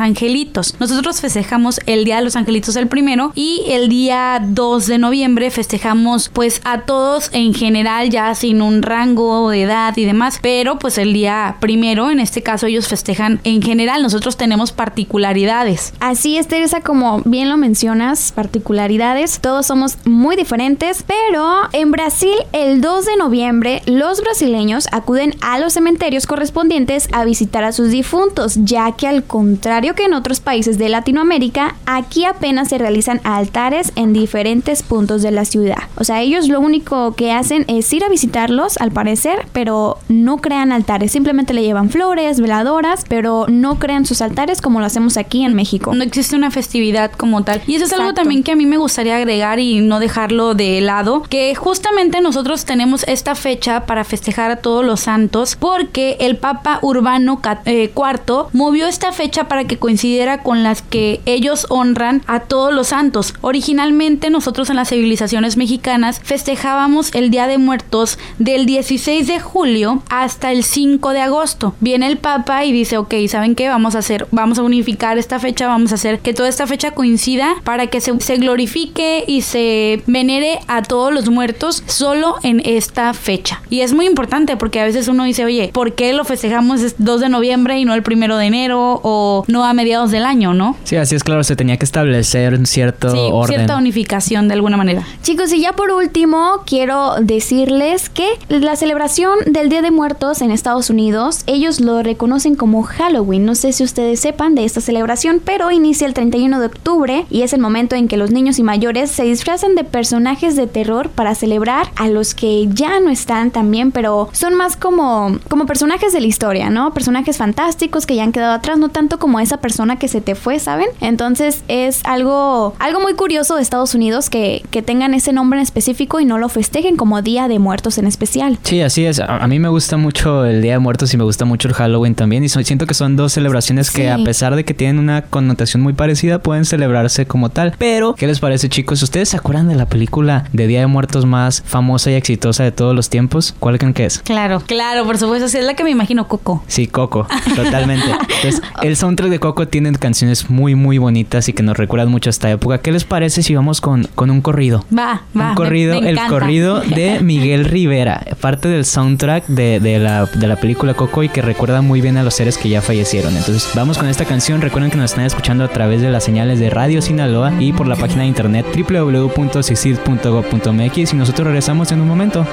angelitos. 0.00 0.74
Nosotros 0.80 1.20
festejamos 1.20 1.80
el 1.86 2.04
día 2.04 2.16
de 2.16 2.22
los 2.22 2.36
angelitos 2.36 2.76
el 2.76 2.88
primero 2.88 3.32
y 3.34 3.62
el 3.68 3.88
día 3.88 4.40
2 4.46 4.86
de 4.86 4.98
noviembre 4.98 5.50
festejamos 5.50 6.28
pues 6.28 6.60
a 6.64 6.82
todos 6.82 7.30
en 7.32 7.54
general, 7.54 8.10
ya 8.10 8.34
sin 8.34 8.62
un 8.62 8.82
rango 8.82 9.50
de 9.50 9.62
edad 9.62 9.96
y 9.96 10.04
demás, 10.04 10.38
pero 10.42 10.78
pues 10.78 10.98
el 10.98 11.12
día 11.12 11.56
primero, 11.60 12.10
en 12.10 12.20
este 12.20 12.42
caso 12.42 12.66
ellos 12.66 12.88
festejan 12.88 13.40
en 13.44 13.62
general, 13.62 14.02
nosotros 14.02 14.36
tenemos 14.36 14.72
particularidades. 14.72 15.94
Así 16.00 16.36
es, 16.36 16.48
Teresa, 16.48 16.80
como 16.80 17.22
bien 17.24 17.48
lo 17.48 17.56
mencionas, 17.56 18.32
particularidades, 18.32 19.40
todos 19.40 19.66
somos 19.66 19.98
muy 20.04 20.36
diferentes, 20.36 21.04
pero 21.06 21.54
en 21.72 21.90
Brasil 21.90 22.34
el 22.52 22.80
2 22.80 23.06
de 23.06 23.16
noviembre 23.16 23.82
los 23.86 24.20
brasileños 24.20 24.88
acuden 24.92 25.34
a 25.40 25.58
los 25.58 25.74
cementerios 25.74 26.26
correspondientes 26.26 27.08
a 27.12 27.24
visitar 27.24 27.64
a 27.64 27.72
sus 27.72 27.90
difuntos, 27.90 28.56
ya 28.64 28.92
que 28.92 29.06
al 29.06 29.24
contrario 29.24 29.94
que 29.94 30.04
en 30.04 30.14
otros 30.14 30.40
países 30.40 30.78
de 30.78 30.88
Latinoamérica, 30.88 31.76
aquí 31.86 32.24
apenas 32.24 32.68
se 32.68 32.78
realizan 32.78 33.20
altares 33.24 33.92
en 33.96 34.12
diferentes 34.12 34.82
puntos 34.82 35.22
de 35.22 35.30
la 35.30 35.44
ciudad. 35.44 35.84
O 35.96 36.04
sea, 36.04 36.22
ellos 36.22 36.48
lo 36.54 36.60
único 36.60 37.14
que 37.16 37.32
hacen 37.32 37.64
es 37.66 37.92
ir 37.92 38.04
a 38.04 38.08
visitarlos, 38.08 38.76
al 38.78 38.92
parecer, 38.92 39.46
pero 39.52 39.98
no 40.08 40.36
crean 40.36 40.70
altares, 40.70 41.10
simplemente 41.10 41.52
le 41.52 41.62
llevan 41.64 41.90
flores, 41.90 42.38
veladoras, 42.40 43.04
pero 43.08 43.46
no 43.48 43.80
crean 43.80 44.06
sus 44.06 44.22
altares 44.22 44.60
como 44.60 44.78
lo 44.78 44.86
hacemos 44.86 45.16
aquí 45.16 45.44
en 45.44 45.54
México. 45.54 45.92
No 45.96 46.04
existe 46.04 46.36
una 46.36 46.52
festividad 46.52 47.10
como 47.10 47.42
tal. 47.42 47.60
Y 47.66 47.74
eso 47.74 47.86
es 47.86 47.92
algo 47.92 48.14
también 48.14 48.44
que 48.44 48.52
a 48.52 48.56
mí 48.56 48.66
me 48.66 48.76
gustaría 48.76 49.16
agregar 49.16 49.58
y 49.58 49.80
no 49.80 49.98
dejarlo 49.98 50.54
de 50.54 50.80
lado, 50.80 51.24
que 51.28 51.52
justamente 51.56 52.20
nosotros 52.20 52.64
tenemos 52.64 53.02
esta 53.08 53.34
fecha 53.34 53.84
para 53.84 54.04
festejar 54.04 54.52
a 54.52 54.56
todos 54.56 54.84
los 54.84 55.00
santos 55.00 55.56
porque 55.58 56.16
el 56.20 56.36
Papa 56.36 56.78
Urbano 56.82 57.40
Ca- 57.40 57.62
eh, 57.64 57.90
IV 57.96 58.46
movió 58.52 58.86
esta 58.86 59.10
fecha 59.10 59.48
para 59.48 59.64
que 59.64 59.76
coincidiera 59.78 60.42
con 60.44 60.62
las 60.62 60.82
que 60.82 61.20
ellos 61.26 61.66
honran 61.68 62.22
a 62.28 62.38
todos 62.40 62.72
los 62.72 62.86
santos. 62.88 63.34
Originalmente 63.40 64.30
nosotros 64.30 64.70
en 64.70 64.76
las 64.76 64.90
civilizaciones 64.90 65.56
mexicanas 65.56 66.20
festejábamos 66.48 67.14
el 67.14 67.30
Día 67.30 67.46
de 67.46 67.56
Muertos 67.56 68.18
del 68.38 68.66
16 68.66 69.26
de 69.28 69.40
julio 69.40 70.02
hasta 70.10 70.52
el 70.52 70.62
5 70.62 71.10
de 71.14 71.20
agosto. 71.22 71.74
Viene 71.80 72.06
el 72.06 72.18
Papa 72.18 72.66
y 72.66 72.72
dice, 72.72 72.98
ok, 72.98 73.14
¿saben 73.30 73.54
qué? 73.54 73.70
Vamos 73.70 73.94
a 73.94 74.00
hacer, 74.00 74.26
vamos 74.30 74.58
a 74.58 74.62
unificar 74.62 75.16
esta 75.16 75.38
fecha, 75.40 75.66
vamos 75.68 75.92
a 75.92 75.94
hacer 75.94 76.18
que 76.18 76.34
toda 76.34 76.50
esta 76.50 76.66
fecha 76.66 76.90
coincida 76.90 77.54
para 77.64 77.86
que 77.86 78.02
se, 78.02 78.20
se 78.20 78.36
glorifique 78.36 79.24
y 79.26 79.40
se 79.40 80.02
venere 80.06 80.58
a 80.68 80.82
todos 80.82 81.14
los 81.14 81.30
muertos 81.30 81.82
solo 81.86 82.34
en 82.42 82.60
esta 82.66 83.14
fecha. 83.14 83.62
Y 83.70 83.80
es 83.80 83.94
muy 83.94 84.04
importante 84.04 84.58
porque 84.58 84.80
a 84.80 84.84
veces 84.84 85.08
uno 85.08 85.24
dice, 85.24 85.46
oye, 85.46 85.70
¿por 85.72 85.94
qué 85.94 86.12
lo 86.12 86.26
festejamos 86.26 86.82
es 86.82 86.96
2 86.98 87.20
de 87.22 87.30
noviembre 87.30 87.78
y 87.78 87.86
no 87.86 87.94
el 87.94 88.02
primero 88.02 88.36
de 88.36 88.44
enero 88.44 89.00
o 89.02 89.44
no 89.48 89.64
a 89.64 89.72
mediados 89.72 90.10
del 90.10 90.26
año, 90.26 90.52
no? 90.52 90.76
Sí, 90.84 90.96
así 90.96 91.14
es 91.14 91.24
claro, 91.24 91.42
se 91.42 91.56
tenía 91.56 91.78
que 91.78 91.86
establecer 91.86 92.52
un 92.52 92.66
cierto 92.66 93.10
Sí, 93.12 93.18
orden. 93.32 93.56
cierta 93.56 93.78
unificación 93.78 94.46
de 94.48 94.52
alguna 94.54 94.76
manera. 94.76 95.06
Chicos, 95.22 95.50
y 95.54 95.60
ya 95.62 95.72
por 95.72 95.90
último, 95.90 96.33
quiero 96.66 97.16
decirles 97.20 98.08
que 98.08 98.26
la 98.48 98.76
celebración 98.76 99.38
del 99.46 99.68
Día 99.68 99.82
de 99.82 99.90
Muertos 99.90 100.42
en 100.42 100.50
Estados 100.50 100.90
Unidos, 100.90 101.42
ellos 101.46 101.80
lo 101.80 102.02
reconocen 102.02 102.54
como 102.54 102.82
Halloween. 102.82 103.44
No 103.44 103.54
sé 103.54 103.72
si 103.72 103.84
ustedes 103.84 104.20
sepan 104.20 104.54
de 104.54 104.64
esta 104.64 104.80
celebración, 104.80 105.40
pero 105.44 105.70
inicia 105.70 106.06
el 106.06 106.14
31 106.14 106.60
de 106.60 106.66
octubre 106.66 107.26
y 107.30 107.42
es 107.42 107.52
el 107.52 107.60
momento 107.60 107.94
en 107.96 108.08
que 108.08 108.16
los 108.16 108.30
niños 108.30 108.58
y 108.58 108.62
mayores 108.62 109.10
se 109.10 109.24
disfrazan 109.24 109.74
de 109.74 109.84
personajes 109.84 110.56
de 110.56 110.66
terror 110.66 111.10
para 111.10 111.34
celebrar 111.34 111.90
a 111.96 112.08
los 112.08 112.34
que 112.34 112.68
ya 112.68 113.00
no 113.00 113.10
están 113.10 113.50
también, 113.50 113.92
pero 113.92 114.28
son 114.32 114.54
más 114.54 114.76
como, 114.76 115.38
como 115.48 115.66
personajes 115.66 116.12
de 116.12 116.20
la 116.20 116.26
historia, 116.26 116.70
¿no? 116.70 116.94
Personajes 116.94 117.36
fantásticos 117.36 118.06
que 118.06 118.16
ya 118.16 118.22
han 118.22 118.32
quedado 118.32 118.54
atrás, 118.54 118.78
no 118.78 118.88
tanto 118.88 119.18
como 119.18 119.40
esa 119.40 119.58
persona 119.58 119.98
que 119.98 120.08
se 120.08 120.20
te 120.20 120.34
fue, 120.34 120.58
¿saben? 120.58 120.88
Entonces 121.00 121.62
es 121.68 122.04
algo, 122.04 122.74
algo 122.78 123.00
muy 123.00 123.14
curioso 123.14 123.56
de 123.56 123.62
Estados 123.62 123.94
Unidos 123.94 124.30
que, 124.30 124.64
que 124.70 124.82
tengan 124.82 125.14
ese 125.14 125.32
nombre 125.32 125.58
en 125.58 125.62
específico 125.62 126.20
y 126.20 126.23
no 126.24 126.38
lo 126.38 126.48
festejen 126.48 126.96
como 126.96 127.20
Día 127.22 127.48
de 127.48 127.58
Muertos 127.58 127.98
en 127.98 128.06
especial. 128.06 128.58
Sí, 128.62 128.80
así 128.80 129.04
es. 129.04 129.20
A, 129.20 129.36
a 129.38 129.46
mí 129.46 129.58
me 129.58 129.68
gusta 129.68 129.96
mucho 129.96 130.44
el 130.44 130.62
Día 130.62 130.72
de 130.72 130.78
Muertos 130.78 131.12
y 131.14 131.16
me 131.16 131.24
gusta 131.24 131.44
mucho 131.44 131.68
el 131.68 131.74
Halloween 131.74 132.14
también. 132.14 132.44
Y 132.44 132.48
so- 132.48 132.62
siento 132.62 132.86
que 132.86 132.94
son 132.94 133.16
dos 133.16 133.32
celebraciones 133.32 133.90
que 133.90 134.02
Sí. 134.02 134.08
a 134.08 134.18
pesar 134.24 134.54
de 134.56 134.64
que 134.64 134.74
tienen 134.74 134.98
una 134.98 135.22
connotación 135.22 135.82
muy 135.82 135.92
parecida, 135.92 136.38
pueden 136.40 136.64
celebrarse 136.64 137.26
como 137.26 137.48
tal. 137.50 137.74
Pero, 137.78 138.14
¿qué 138.14 138.26
les 138.26 138.40
parece 138.40 138.68
chicos? 138.68 139.02
¿Ustedes 139.02 139.28
se 139.30 139.36
acuerdan 139.36 139.68
de 139.68 139.74
la 139.76 139.86
película 139.86 140.44
de 140.52 140.66
Día 140.66 140.80
de 140.80 140.86
Muertos 140.86 141.26
más 141.26 141.62
famosa 141.66 142.10
y 142.10 142.14
exitosa 142.14 142.64
de 142.64 142.72
todos 142.72 142.94
los 142.94 143.08
tiempos? 143.10 143.54
¿Cuál 143.58 143.78
creen 143.78 143.94
que 143.94 144.04
es? 144.06 144.18
Claro, 144.20 144.60
claro, 144.66 145.04
por 145.04 145.18
supuesto, 145.18 145.48
sí, 145.48 145.58
es 145.58 145.64
la 145.64 145.74
que 145.74 145.84
me 145.84 145.90
imagino 145.90 146.28
Coco. 146.28 146.62
Sí, 146.66 146.86
Coco, 146.86 147.26
totalmente. 147.56 148.06
Entonces, 148.10 148.62
el 148.82 148.96
soundtrack 148.96 149.30
de 149.30 149.38
Coco 149.40 149.68
tiene 149.68 149.92
canciones 149.94 150.50
muy, 150.50 150.74
muy 150.74 150.98
bonitas 150.98 151.48
y 151.48 151.52
que 151.52 151.62
nos 151.62 151.76
recuerdan 151.76 152.10
mucho 152.10 152.28
a 152.28 152.32
esta 152.32 152.50
época. 152.50 152.78
¿Qué 152.78 152.92
les 152.92 153.04
parece 153.04 153.42
si 153.42 153.54
vamos 153.54 153.80
con, 153.80 154.08
con 154.14 154.30
un 154.30 154.40
corrido? 154.40 154.84
Va, 154.96 155.22
va. 155.38 155.42
un 155.44 155.48
me- 155.50 155.54
corrido, 155.54 156.00
me 156.00 156.13
el 156.18 156.28
corrido 156.28 156.80
de 156.94 157.20
Miguel 157.20 157.64
Rivera, 157.64 158.22
parte 158.40 158.68
del 158.68 158.84
soundtrack 158.84 159.46
de, 159.46 159.80
de 159.80 159.98
la, 159.98 160.26
de 160.26 160.46
la 160.46 160.56
película 160.56 160.94
Coco 160.94 161.22
y 161.22 161.28
que 161.28 161.42
recuerda 161.42 161.82
muy 161.82 162.00
bien 162.00 162.16
a 162.16 162.22
los 162.22 162.34
seres 162.34 162.58
que 162.58 162.68
ya 162.68 162.82
fallecieron. 162.82 163.36
Entonces, 163.36 163.70
vamos 163.74 163.98
con 163.98 164.08
esta 164.08 164.24
canción. 164.24 164.60
Recuerden 164.60 164.90
que 164.90 164.96
nos 164.96 165.10
están 165.10 165.24
escuchando 165.24 165.64
a 165.64 165.68
través 165.68 166.00
de 166.00 166.10
las 166.10 166.24
señales 166.24 166.60
de 166.60 166.70
Radio 166.70 167.02
Sinaloa 167.02 167.52
y 167.60 167.72
por 167.72 167.86
la 167.86 167.96
página 167.96 168.22
de 168.22 168.28
internet 168.28 168.66
www.sixid.gov.mx 168.74 171.12
y 171.12 171.16
nosotros 171.16 171.46
regresamos 171.46 171.92
en 171.92 172.00
un 172.00 172.08
momento. 172.08 172.46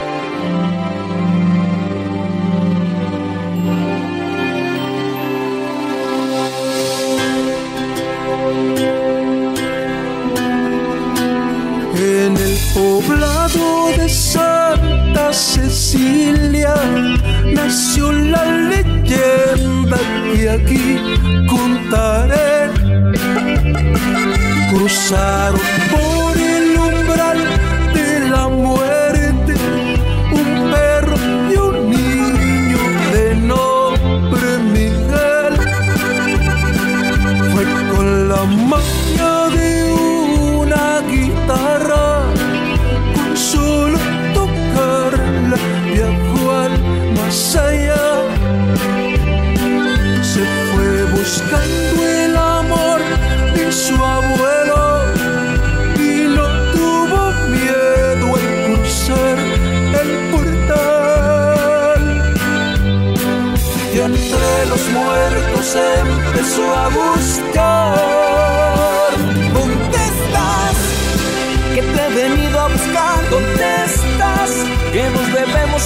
Cecilia 15.92 16.74
nació 17.54 18.14
la 18.14 18.46
leyenda 18.46 19.98
que 20.34 20.50
aquí 20.50 20.98
contaré. 21.50 22.72
Cruzaron 24.70 25.60
por 25.92 26.31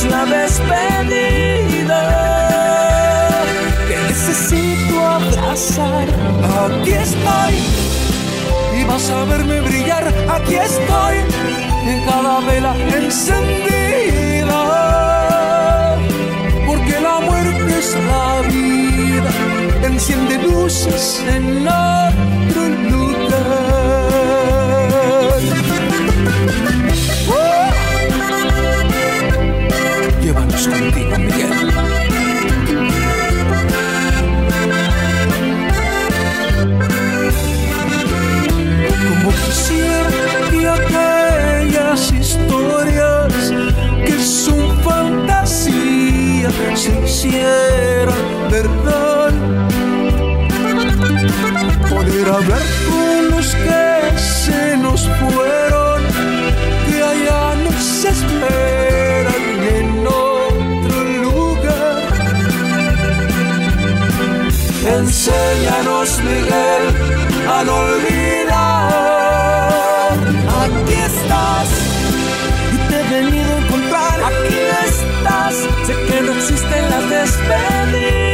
una 0.07 0.25
despedida. 0.25 2.01
Que 3.87 3.97
necesito 4.07 5.05
abrazar. 5.05 6.07
Aquí 6.65 6.91
estoy. 6.91 7.55
Y 8.79 8.83
vas 8.83 9.09
a 9.09 9.23
verme 9.25 9.61
brillar. 9.61 10.13
Aquí 10.29 10.55
estoy. 10.55 11.17
En 11.87 12.05
cada 12.05 12.39
vela 12.41 12.75
encendida. 12.95 13.74
Olvidar. 67.69 68.91
Aquí 70.63 70.93
estás 70.93 71.69
y 72.73 72.77
te 72.89 72.95
he 72.99 73.03
venido 73.09 73.51
a 73.53 73.57
encontrar. 73.57 74.17
Aquí 74.23 74.59
estás, 74.87 75.55
sé 75.85 75.93
que 76.07 76.17
no 76.21 76.31
existen 76.33 76.83
las 76.89 77.05
despedidas. 77.09 78.25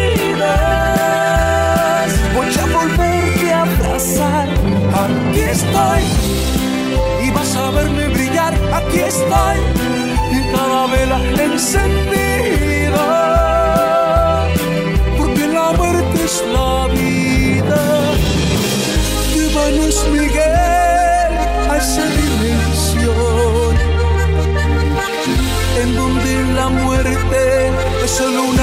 Voy 2.36 2.52
a 2.62 2.66
volverte 2.78 3.48
a 3.54 3.62
abrazar. 3.62 4.48
Aquí 5.04 5.40
estoy 5.40 6.04
y 7.26 7.28
vas 7.32 7.56
a 7.56 7.72
verme 7.72 8.08
brillar. 8.10 8.54
Aquí 8.74 9.00
estoy 9.00 9.58
y 10.32 10.40
cada 10.54 10.88
vela 10.88 11.20
encendida. 11.44 12.01
Solo 28.22 28.44
una 28.44 28.61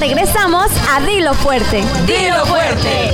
regresamos 0.00 0.70
a 0.90 1.00
Dilo 1.02 1.34
Fuerte. 1.34 1.84
¡Dilo 2.06 2.46
fuerte! 2.46 3.12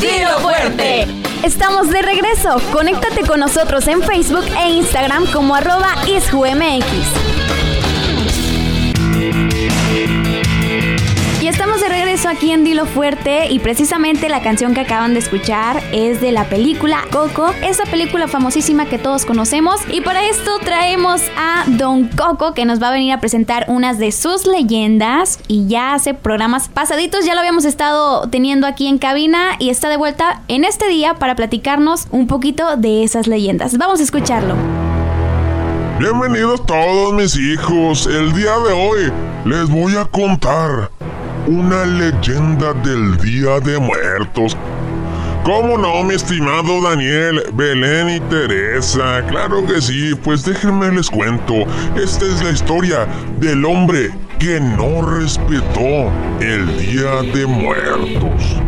¡Dilo 0.00 0.38
fuerte! 0.38 1.06
Estamos 1.42 1.90
de 1.90 2.02
regreso. 2.02 2.60
Conéctate 2.72 3.22
con 3.26 3.40
nosotros 3.40 3.86
en 3.88 4.00
Facebook 4.02 4.44
e 4.64 4.70
Instagram 4.70 5.26
como 5.32 5.56
arroba 5.56 5.92
isjumx. 6.06 6.86
Regreso 12.16 12.34
aquí 12.34 12.50
en 12.50 12.64
Dilo 12.64 12.86
Fuerte 12.86 13.50
y 13.50 13.58
precisamente 13.58 14.30
la 14.30 14.40
canción 14.40 14.72
que 14.72 14.80
acaban 14.80 15.12
de 15.12 15.18
escuchar 15.18 15.82
es 15.92 16.18
de 16.22 16.32
la 16.32 16.44
película 16.44 17.04
Coco, 17.12 17.52
esa 17.62 17.84
película 17.84 18.26
famosísima 18.26 18.86
que 18.86 18.96
todos 18.96 19.26
conocemos 19.26 19.82
y 19.92 20.00
para 20.00 20.26
esto 20.26 20.58
traemos 20.64 21.20
a 21.36 21.64
Don 21.66 22.08
Coco 22.08 22.54
que 22.54 22.64
nos 22.64 22.82
va 22.82 22.88
a 22.88 22.92
venir 22.92 23.12
a 23.12 23.20
presentar 23.20 23.66
unas 23.68 23.98
de 23.98 24.12
sus 24.12 24.46
leyendas 24.46 25.40
y 25.46 25.66
ya 25.66 25.92
hace 25.92 26.14
programas 26.14 26.70
pasaditos, 26.70 27.26
ya 27.26 27.34
lo 27.34 27.40
habíamos 27.40 27.66
estado 27.66 28.26
teniendo 28.30 28.66
aquí 28.66 28.86
en 28.86 28.96
cabina 28.96 29.50
y 29.58 29.68
está 29.68 29.90
de 29.90 29.98
vuelta 29.98 30.40
en 30.48 30.64
este 30.64 30.88
día 30.88 31.16
para 31.16 31.36
platicarnos 31.36 32.06
un 32.12 32.28
poquito 32.28 32.78
de 32.78 33.04
esas 33.04 33.26
leyendas. 33.26 33.76
Vamos 33.76 34.00
a 34.00 34.04
escucharlo. 34.04 34.54
Bienvenidos 35.98 36.64
todos 36.64 37.12
mis 37.12 37.36
hijos. 37.36 38.06
El 38.06 38.32
día 38.32 38.52
de 38.66 38.72
hoy 38.72 39.12
les 39.44 39.68
voy 39.68 39.96
a 39.96 40.06
contar 40.06 40.90
una 41.46 41.86
leyenda 41.86 42.72
del 42.74 43.16
Día 43.18 43.60
de 43.60 43.78
Muertos. 43.78 44.56
¿Cómo 45.44 45.78
no, 45.78 46.02
mi 46.02 46.14
estimado 46.14 46.82
Daniel, 46.82 47.40
Belén 47.52 48.10
y 48.10 48.20
Teresa? 48.28 49.24
Claro 49.28 49.64
que 49.64 49.80
sí, 49.80 50.12
pues 50.24 50.44
déjenme 50.44 50.90
les 50.90 51.08
cuento. 51.08 51.54
Esta 51.96 52.24
es 52.24 52.42
la 52.42 52.50
historia 52.50 53.06
del 53.38 53.64
hombre 53.64 54.10
que 54.40 54.58
no 54.58 55.08
respetó 55.08 56.10
el 56.40 56.78
Día 56.78 57.22
de 57.32 57.46
Muertos. 57.46 58.60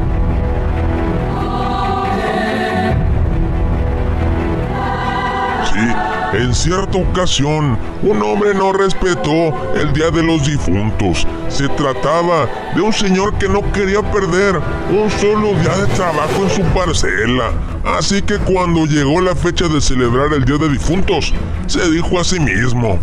En 6.33 6.55
cierta 6.55 6.99
ocasión, 6.99 7.79
un 8.03 8.23
hombre 8.23 8.55
no 8.55 8.73
respetó 8.73 9.75
el 9.75 9.93
Día 9.93 10.11
de 10.11 10.23
los 10.23 10.47
Difuntos. 10.47 11.27
Se 11.49 11.69
trataba 11.71 12.49
de 12.75 12.83
un 12.83 12.93
señor 12.93 13.37
que 13.39 13.49
no 13.49 13.73
quería 13.73 14.03
perder 14.13 14.61
un 14.91 15.11
solo 15.11 15.55
día 15.61 15.77
de 15.77 15.87
trabajo 15.95 16.43
en 16.43 16.51
su 16.51 16.63
parcela. 16.75 17.53
Así 17.85 18.21
que 18.23 18.39
cuando 18.39 18.85
llegó 18.85 19.21
la 19.21 19.35
fecha 19.35 19.69
de 19.69 19.81
celebrar 19.81 20.33
el 20.35 20.45
Día 20.45 20.59
de 20.59 20.69
Difuntos, 20.69 21.33
se 21.67 21.91
dijo 21.91 22.21
a 22.21 22.25
sí 22.25 22.39
mismo, 22.39 22.99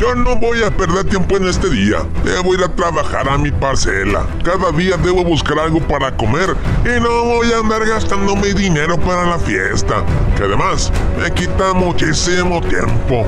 yo 0.00 0.14
no 0.14 0.34
voy 0.34 0.62
a 0.62 0.70
perder 0.70 1.04
tiempo 1.04 1.36
en 1.36 1.46
este 1.46 1.68
día. 1.68 1.98
Debo 2.24 2.54
ir 2.54 2.64
a 2.64 2.74
trabajar 2.74 3.28
a 3.28 3.36
mi 3.36 3.50
parcela. 3.50 4.24
Cada 4.42 4.72
día 4.72 4.96
debo 4.96 5.22
buscar 5.22 5.58
algo 5.58 5.78
para 5.80 6.16
comer 6.16 6.56
y 6.84 7.00
no 7.00 7.24
voy 7.24 7.52
a 7.52 7.58
andar 7.58 7.86
gastando 7.86 8.34
mi 8.34 8.54
dinero 8.54 8.98
para 8.98 9.26
la 9.26 9.38
fiesta, 9.38 10.02
que 10.36 10.44
además 10.44 10.90
me 11.20 11.30
quita 11.32 11.74
muchísimo 11.74 12.62
tiempo. 12.62 13.26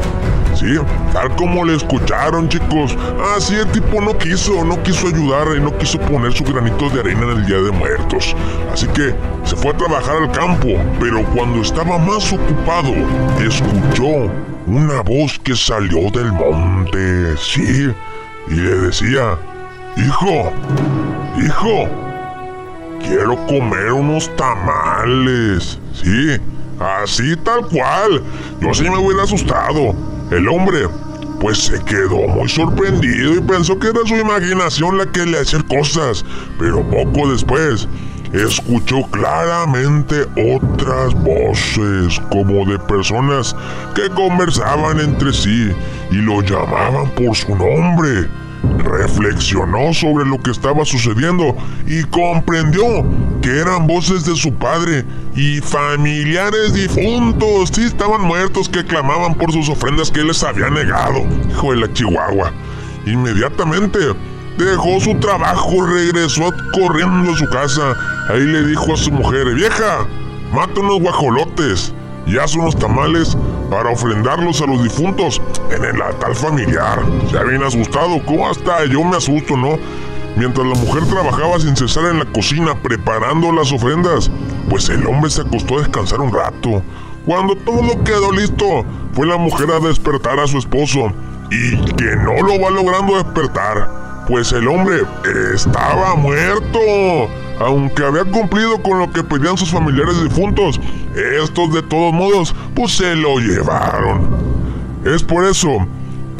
Sí, 0.54 0.78
tal 1.12 1.34
como 1.36 1.64
le 1.64 1.76
escucharon 1.76 2.48
chicos, 2.48 2.96
así 3.36 3.54
el 3.54 3.66
tipo 3.72 4.00
no 4.00 4.16
quiso, 4.16 4.64
no 4.64 4.82
quiso 4.82 5.08
ayudar 5.08 5.48
y 5.56 5.60
no 5.60 5.76
quiso 5.76 5.98
poner 5.98 6.32
su 6.32 6.44
granito 6.44 6.88
de 6.90 7.00
arena 7.00 7.24
en 7.24 7.38
el 7.38 7.46
Día 7.46 7.60
de 7.60 7.70
Muertos. 7.70 8.34
Así 8.72 8.86
que 8.88 9.14
se 9.44 9.56
fue 9.56 9.70
a 9.72 9.76
trabajar 9.76 10.16
al 10.16 10.30
campo, 10.32 10.68
pero 11.00 11.24
cuando 11.34 11.62
estaba 11.62 11.98
más 11.98 12.32
ocupado, 12.32 12.92
escuchó 13.40 14.30
una 14.66 15.02
voz 15.02 15.38
que 15.40 15.56
salió 15.56 16.10
del 16.10 16.32
monte, 16.32 17.36
sí, 17.36 17.92
y 18.48 18.54
le 18.54 18.74
decía, 18.78 19.36
hijo, 19.96 20.52
hijo, 21.44 21.88
quiero 23.00 23.36
comer 23.46 23.92
unos 23.92 24.34
tamales, 24.36 25.78
sí, 25.92 26.40
así 27.02 27.36
tal 27.44 27.66
cual, 27.66 28.22
yo 28.60 28.74
sí 28.74 28.84
me 28.84 28.98
hubiera 28.98 29.24
asustado. 29.24 29.94
El 30.30 30.48
hombre, 30.48 30.88
pues 31.40 31.58
se 31.58 31.78
quedó 31.84 32.28
muy 32.28 32.48
sorprendido 32.48 33.34
y 33.34 33.40
pensó 33.40 33.78
que 33.78 33.88
era 33.88 34.00
su 34.06 34.16
imaginación 34.16 34.96
la 34.96 35.06
que 35.06 35.26
le 35.26 35.40
hacía 35.40 35.60
cosas, 35.68 36.24
pero 36.58 36.82
poco 36.88 37.30
después 37.30 37.88
escuchó 38.32 39.02
claramente 39.10 40.22
otras 40.56 41.14
voces 41.14 42.20
como 42.30 42.64
de 42.64 42.78
personas 42.78 43.54
que 43.94 44.08
conversaban 44.10 45.00
entre 45.00 45.32
sí 45.32 45.70
y 46.10 46.14
lo 46.16 46.40
llamaban 46.40 47.10
por 47.10 47.36
su 47.36 47.54
nombre. 47.54 48.28
Reflexionó 48.78 49.92
sobre 49.92 50.24
lo 50.24 50.38
que 50.38 50.52
estaba 50.52 50.84
sucediendo 50.84 51.56
y 51.86 52.04
comprendió 52.04 53.04
que 53.42 53.58
eran 53.58 53.86
voces 53.86 54.24
de 54.24 54.36
su 54.36 54.54
padre 54.54 55.04
y 55.34 55.58
familiares 55.58 56.72
difuntos, 56.72 57.70
sí 57.72 57.82
estaban 57.82 58.22
muertos, 58.22 58.68
que 58.68 58.84
clamaban 58.84 59.34
por 59.34 59.52
sus 59.52 59.68
ofrendas 59.68 60.12
que 60.12 60.22
les 60.22 60.42
había 60.44 60.70
negado. 60.70 61.24
Hijo 61.50 61.72
de 61.72 61.80
la 61.80 61.92
Chihuahua. 61.92 62.52
Inmediatamente 63.04 63.98
dejó 64.58 65.00
su 65.00 65.14
trabajo, 65.18 65.86
regresó 65.86 66.52
corriendo 66.72 67.32
a 67.32 67.36
su 67.36 67.48
casa. 67.48 67.96
Ahí 68.28 68.40
le 68.40 68.66
dijo 68.66 68.94
a 68.94 68.96
su 68.96 69.10
mujer, 69.10 69.54
vieja, 69.54 70.06
mata 70.52 70.80
unos 70.80 71.00
guajolotes 71.00 71.94
y 72.26 72.38
haz 72.38 72.54
unos 72.54 72.76
tamales 72.76 73.36
para 73.70 73.90
ofrendarlos 73.90 74.60
a 74.60 74.66
los 74.66 74.82
difuntos 74.82 75.40
en 75.70 75.84
el 75.84 76.00
altar 76.00 76.34
familiar. 76.34 77.02
Ya 77.32 77.42
bien 77.42 77.62
asustado, 77.62 78.22
¿cómo 78.26 78.48
hasta 78.48 78.84
yo 78.86 79.02
me 79.02 79.16
asusto, 79.16 79.56
no? 79.56 79.78
Mientras 80.36 80.66
la 80.66 80.74
mujer 80.74 81.04
trabajaba 81.06 81.60
sin 81.60 81.76
cesar 81.76 82.06
en 82.06 82.18
la 82.18 82.24
cocina 82.26 82.74
preparando 82.82 83.52
las 83.52 83.70
ofrendas, 83.72 84.30
pues 84.70 84.88
el 84.88 85.06
hombre 85.06 85.30
se 85.30 85.42
acostó 85.42 85.76
a 85.76 85.80
descansar 85.80 86.20
un 86.20 86.32
rato. 86.32 86.82
Cuando 87.26 87.54
todo 87.54 88.02
quedó 88.02 88.32
listo, 88.32 88.84
fue 89.12 89.26
la 89.26 89.36
mujer 89.36 89.70
a 89.70 89.80
despertar 89.80 90.40
a 90.40 90.46
su 90.46 90.58
esposo 90.58 91.12
y 91.50 91.76
que 91.96 92.16
no 92.16 92.34
lo 92.46 92.60
va 92.60 92.70
logrando 92.70 93.14
despertar, 93.22 93.88
pues 94.26 94.52
el 94.52 94.68
hombre 94.68 95.02
estaba 95.54 96.14
muerto. 96.14 96.78
Aunque 97.60 98.04
había 98.04 98.24
cumplido 98.24 98.82
con 98.82 98.98
lo 98.98 99.12
que 99.12 99.22
pedían 99.22 99.56
sus 99.56 99.70
familiares 99.70 100.20
difuntos, 100.22 100.80
estos 101.40 101.72
de 101.72 101.82
todos 101.82 102.12
modos, 102.12 102.54
pues 102.74 102.96
se 102.96 103.14
lo 103.14 103.38
llevaron. 103.38 104.36
Es 105.04 105.22
por 105.22 105.44
eso 105.44 105.86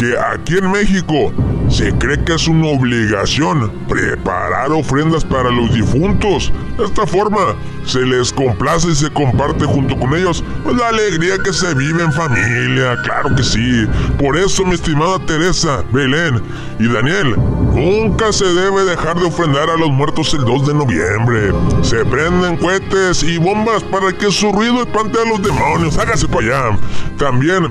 que 0.02 0.18
aquí 0.18 0.58
en 0.58 0.72
México 0.72 1.32
se 1.68 1.92
cree 1.98 2.22
que 2.24 2.34
es 2.34 2.48
una 2.48 2.66
obligación 2.66 3.70
preparar 3.88 4.72
ofrendas 4.72 5.24
para 5.24 5.48
los 5.48 5.72
difuntos. 5.72 6.52
De 6.76 6.84
esta 6.84 7.06
forma 7.06 7.54
se 7.84 8.00
les 8.00 8.32
complace 8.32 8.88
y 8.88 8.94
se 8.96 9.10
comparte 9.10 9.64
junto 9.64 9.96
con 9.96 10.14
ellos 10.16 10.42
pues, 10.64 10.76
la 10.76 10.88
alegría 10.88 11.38
que 11.44 11.52
se 11.52 11.72
vive 11.74 12.02
en 12.02 12.12
familia, 12.12 12.96
claro 13.04 13.34
que 13.36 13.44
sí. 13.44 13.86
Por 14.18 14.36
eso 14.36 14.64
mi 14.64 14.74
estimada 14.74 15.20
Teresa, 15.24 15.84
Belén 15.92 16.42
y 16.80 16.88
Daniel, 16.88 17.36
nunca 17.72 18.32
se 18.32 18.46
debe 18.46 18.84
dejar 18.84 19.20
de 19.20 19.26
ofrendar 19.26 19.70
a 19.70 19.76
los 19.76 19.90
muertos 19.90 20.34
el 20.34 20.44
2 20.44 20.66
de 20.66 20.74
noviembre. 20.74 21.52
Se 21.82 22.04
prenden 22.06 22.56
cohetes 22.56 23.22
y 23.22 23.38
bombas 23.38 23.84
para 23.84 24.12
que 24.12 24.32
su 24.32 24.50
ruido 24.50 24.80
espante 24.82 25.20
a 25.20 25.28
los 25.28 25.40
demonios. 25.40 25.96
Hágase 25.96 26.26
para 26.26 26.70
allá. 26.70 26.78
También 27.18 27.70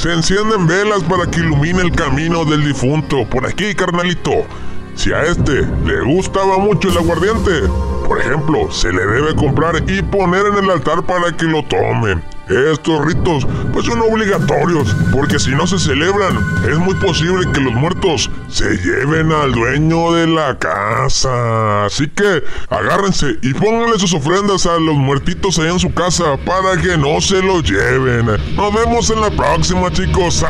se 0.00 0.10
encienden 0.10 0.66
velas 0.66 1.02
para 1.02 1.30
que 1.30 1.40
ilumine 1.40 1.82
el 1.82 1.92
camino 1.92 2.46
del 2.46 2.64
difunto. 2.64 3.26
Por 3.28 3.46
aquí, 3.46 3.74
carnalito. 3.74 4.46
Si 4.94 5.12
a 5.12 5.24
este 5.24 5.66
le 5.84 6.00
gustaba 6.14 6.56
mucho 6.56 6.88
el 6.88 6.96
aguardiente, 6.96 7.68
por 8.08 8.18
ejemplo, 8.18 8.72
se 8.72 8.90
le 8.90 9.04
debe 9.04 9.36
comprar 9.36 9.74
y 9.86 10.00
poner 10.00 10.46
en 10.46 10.64
el 10.64 10.70
altar 10.70 11.02
para 11.02 11.36
que 11.36 11.44
lo 11.44 11.62
tome. 11.64 12.18
Estos 12.50 13.04
ritos 13.04 13.46
pues 13.72 13.86
son 13.86 14.00
obligatorios, 14.00 14.94
porque 15.12 15.38
si 15.38 15.50
no 15.50 15.66
se 15.66 15.78
celebran, 15.78 16.38
es 16.68 16.78
muy 16.78 16.94
posible 16.94 17.46
que 17.52 17.60
los 17.60 17.74
muertos 17.74 18.30
se 18.48 18.76
lleven 18.78 19.30
al 19.32 19.52
dueño 19.52 20.12
de 20.12 20.26
la 20.26 20.58
casa. 20.58 21.86
Así 21.86 22.08
que 22.08 22.42
agárrense 22.68 23.36
y 23.42 23.54
pónganle 23.54 23.98
sus 23.98 24.12
ofrendas 24.14 24.66
a 24.66 24.78
los 24.78 24.96
muertitos 24.96 25.58
allá 25.58 25.70
en 25.70 25.78
su 25.78 25.92
casa 25.94 26.36
para 26.44 26.80
que 26.80 26.96
no 26.96 27.20
se 27.20 27.40
los 27.42 27.62
lleven. 27.62 28.26
Nos 28.56 28.74
vemos 28.74 29.10
en 29.10 29.20
la 29.20 29.30
próxima, 29.30 29.90
chicos. 29.92 30.44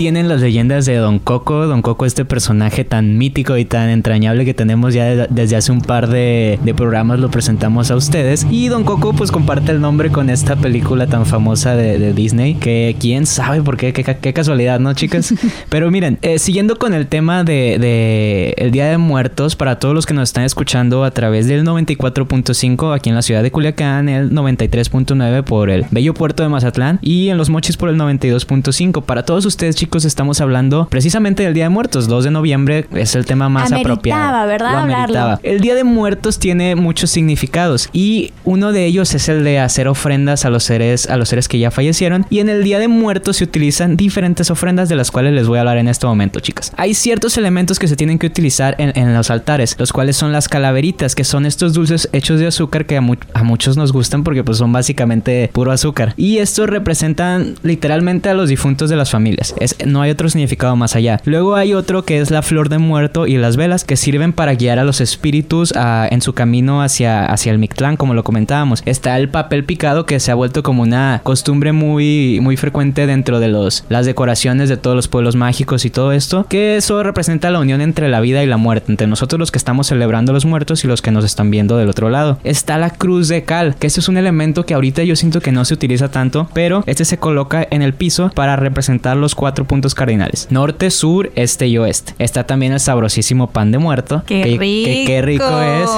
Tienen 0.00 0.30
las 0.30 0.40
leyendas 0.40 0.86
de 0.86 0.96
Don 0.96 1.18
Coco. 1.18 1.66
Don 1.66 1.82
Coco, 1.82 2.06
este 2.06 2.24
personaje 2.24 2.86
tan 2.86 3.18
mítico 3.18 3.58
y 3.58 3.66
tan 3.66 3.90
entrañable 3.90 4.46
que 4.46 4.54
tenemos 4.54 4.94
ya 4.94 5.26
desde 5.26 5.56
hace 5.56 5.72
un 5.72 5.82
par 5.82 6.08
de, 6.08 6.58
programas, 6.74 7.18
lo 7.18 7.30
presentamos 7.30 7.90
a 7.90 7.96
ustedes. 7.96 8.46
Y 8.50 8.68
Don 8.68 8.84
Coco, 8.84 9.12
pues 9.12 9.30
comparte 9.30 9.72
el 9.72 9.82
nombre 9.82 10.08
con 10.08 10.30
esta 10.30 10.56
película 10.56 11.06
tan 11.06 11.26
famosa 11.26 11.76
de, 11.76 12.14
Disney, 12.14 12.54
que 12.54 12.96
quién 12.98 13.26
sabe 13.26 13.60
por 13.60 13.76
qué, 13.76 13.92
qué, 13.92 14.32
casualidad, 14.32 14.80
¿no, 14.80 14.94
chicas? 14.94 15.34
Pero 15.68 15.90
miren, 15.90 16.18
eh, 16.22 16.38
siguiendo 16.38 16.78
con 16.78 16.94
el 16.94 17.06
tema 17.06 17.44
de, 17.44 18.54
el 18.56 18.70
Día 18.70 18.86
de 18.86 18.96
Muertos, 18.96 19.54
para 19.54 19.78
todos 19.78 19.94
los 19.94 20.06
que 20.06 20.14
nos 20.14 20.30
están 20.30 20.44
escuchando 20.44 21.04
a 21.04 21.10
través 21.10 21.46
del 21.46 21.62
94.5 21.66 22.94
aquí 22.94 23.10
en 23.10 23.16
la 23.16 23.22
ciudad 23.22 23.42
de 23.42 23.50
Culiacán, 23.50 24.08
el 24.08 24.30
93.9 24.30 25.44
por 25.44 25.68
el 25.68 25.84
bello 25.90 26.14
puerto 26.14 26.42
de 26.42 26.48
Mazatlán 26.48 27.00
y 27.02 27.28
en 27.28 27.36
Los 27.36 27.50
Mochis 27.50 27.76
por 27.76 27.90
el 27.90 27.96
92.5. 27.96 29.02
Para 29.02 29.26
todos 29.26 29.44
ustedes, 29.44 29.76
chicos, 29.90 30.04
estamos 30.04 30.40
hablando 30.40 30.86
precisamente 30.88 31.42
del 31.42 31.52
Día 31.52 31.64
de 31.64 31.68
Muertos. 31.68 32.06
2 32.06 32.22
de 32.22 32.30
noviembre 32.30 32.86
es 32.94 33.16
el 33.16 33.26
tema 33.26 33.48
más 33.48 33.72
apropiado. 33.72 34.46
¿verdad? 34.46 35.40
El 35.42 35.58
Día 35.60 35.74
de 35.74 35.82
Muertos 35.82 36.38
tiene 36.38 36.76
muchos 36.76 37.10
significados 37.10 37.88
y 37.92 38.32
uno 38.44 38.70
de 38.70 38.86
ellos 38.86 39.12
es 39.16 39.28
el 39.28 39.42
de 39.42 39.58
hacer 39.58 39.88
ofrendas 39.88 40.44
a 40.44 40.50
los 40.50 40.62
seres, 40.62 41.10
a 41.10 41.16
los 41.16 41.28
seres 41.28 41.48
que 41.48 41.58
ya 41.58 41.72
fallecieron. 41.72 42.24
Y 42.30 42.38
en 42.38 42.48
el 42.48 42.62
Día 42.62 42.78
de 42.78 42.86
Muertos 42.86 43.38
se 43.38 43.42
utilizan 43.42 43.96
diferentes 43.96 44.48
ofrendas 44.52 44.88
de 44.88 44.94
las 44.94 45.10
cuales 45.10 45.32
les 45.32 45.48
voy 45.48 45.58
a 45.58 45.62
hablar 45.62 45.78
en 45.78 45.88
este 45.88 46.06
momento, 46.06 46.38
chicas. 46.38 46.72
Hay 46.76 46.94
ciertos 46.94 47.36
elementos 47.36 47.80
que 47.80 47.88
se 47.88 47.96
tienen 47.96 48.20
que 48.20 48.28
utilizar 48.28 48.76
en, 48.78 49.12
los 49.12 49.28
altares, 49.28 49.74
los 49.76 49.92
cuales 49.92 50.16
son 50.16 50.30
las 50.30 50.48
calaveritas, 50.48 51.16
que 51.16 51.24
son 51.24 51.46
estos 51.46 51.72
dulces 51.72 52.08
hechos 52.12 52.38
de 52.38 52.46
azúcar 52.46 52.86
que 52.86 52.96
a, 52.96 53.02
a 53.34 53.42
muchos 53.42 53.76
nos 53.76 53.92
gustan 53.92 54.22
porque 54.22 54.44
pues 54.44 54.58
son 54.58 54.72
básicamente 54.72 55.50
puro 55.52 55.72
azúcar. 55.72 56.14
Y 56.16 56.38
estos 56.38 56.70
representan 56.70 57.56
literalmente 57.64 58.28
a 58.28 58.34
los 58.34 58.48
difuntos 58.48 58.88
de 58.88 58.94
las 58.94 59.10
familias. 59.10 59.52
Es, 59.58 59.79
no 59.86 60.02
hay 60.02 60.10
otro 60.10 60.28
significado 60.28 60.76
más 60.76 60.96
allá. 60.96 61.20
Luego 61.24 61.54
hay 61.56 61.74
otro 61.74 62.04
que 62.04 62.20
es 62.20 62.30
la 62.30 62.42
flor 62.42 62.68
de 62.68 62.78
muerto 62.78 63.26
y 63.26 63.36
las 63.36 63.56
velas 63.56 63.84
que 63.84 63.96
sirven 63.96 64.32
para 64.32 64.54
guiar 64.54 64.78
a 64.78 64.84
los 64.84 65.00
espíritus 65.00 65.72
en 65.74 66.22
su 66.22 66.32
camino 66.32 66.82
hacia, 66.82 67.26
hacia 67.26 67.52
el 67.52 67.58
Mictlán, 67.58 67.96
como 67.96 68.14
lo 68.14 68.24
comentábamos. 68.24 68.82
Está 68.86 69.18
el 69.18 69.28
papel 69.28 69.64
picado 69.64 70.06
que 70.06 70.20
se 70.20 70.30
ha 70.30 70.34
vuelto 70.34 70.62
como 70.62 70.82
una 70.82 71.20
costumbre 71.22 71.72
muy, 71.72 72.38
muy 72.40 72.56
frecuente 72.56 73.06
dentro 73.06 73.40
de 73.40 73.48
los, 73.48 73.84
las 73.88 74.06
decoraciones 74.06 74.68
de 74.68 74.76
todos 74.76 74.96
los 74.96 75.08
pueblos 75.08 75.36
mágicos 75.36 75.84
y 75.84 75.90
todo 75.90 76.12
esto, 76.12 76.46
que 76.48 76.76
eso 76.76 77.02
representa 77.02 77.50
la 77.50 77.60
unión 77.60 77.80
entre 77.80 78.08
la 78.08 78.20
vida 78.20 78.42
y 78.42 78.46
la 78.46 78.56
muerte, 78.56 78.90
entre 78.90 79.06
nosotros 79.06 79.38
los 79.38 79.50
que 79.50 79.58
estamos 79.58 79.86
celebrando 79.86 80.32
los 80.32 80.44
muertos 80.44 80.84
y 80.84 80.88
los 80.88 81.02
que 81.02 81.10
nos 81.10 81.24
están 81.24 81.50
viendo 81.50 81.76
del 81.76 81.88
otro 81.88 82.10
lado. 82.10 82.38
Está 82.44 82.78
la 82.78 82.90
cruz 82.90 83.28
de 83.28 83.44
cal, 83.44 83.76
que 83.76 83.86
este 83.86 84.00
es 84.00 84.08
un 84.08 84.16
elemento 84.16 84.66
que 84.66 84.74
ahorita 84.74 85.02
yo 85.04 85.16
siento 85.16 85.40
que 85.40 85.52
no 85.52 85.64
se 85.64 85.74
utiliza 85.74 86.10
tanto, 86.10 86.48
pero 86.52 86.82
este 86.86 87.04
se 87.04 87.18
coloca 87.18 87.66
en 87.70 87.82
el 87.82 87.94
piso 87.94 88.30
para 88.34 88.56
representar 88.56 89.16
los 89.16 89.34
cuatro 89.34 89.59
puntos 89.66 89.94
cardinales. 89.94 90.48
Norte, 90.50 90.90
sur, 90.90 91.30
este 91.34 91.66
y 91.66 91.78
oeste. 91.78 92.14
Está 92.18 92.44
también 92.44 92.72
el 92.72 92.80
sabrosísimo 92.80 93.50
pan 93.50 93.72
de 93.72 93.78
muerto. 93.78 94.22
¡Qué 94.26 94.44
rico! 94.44 94.60
Que, 94.60 95.04
qué 95.06 95.22
rico 95.22 95.60
es. 95.60 95.90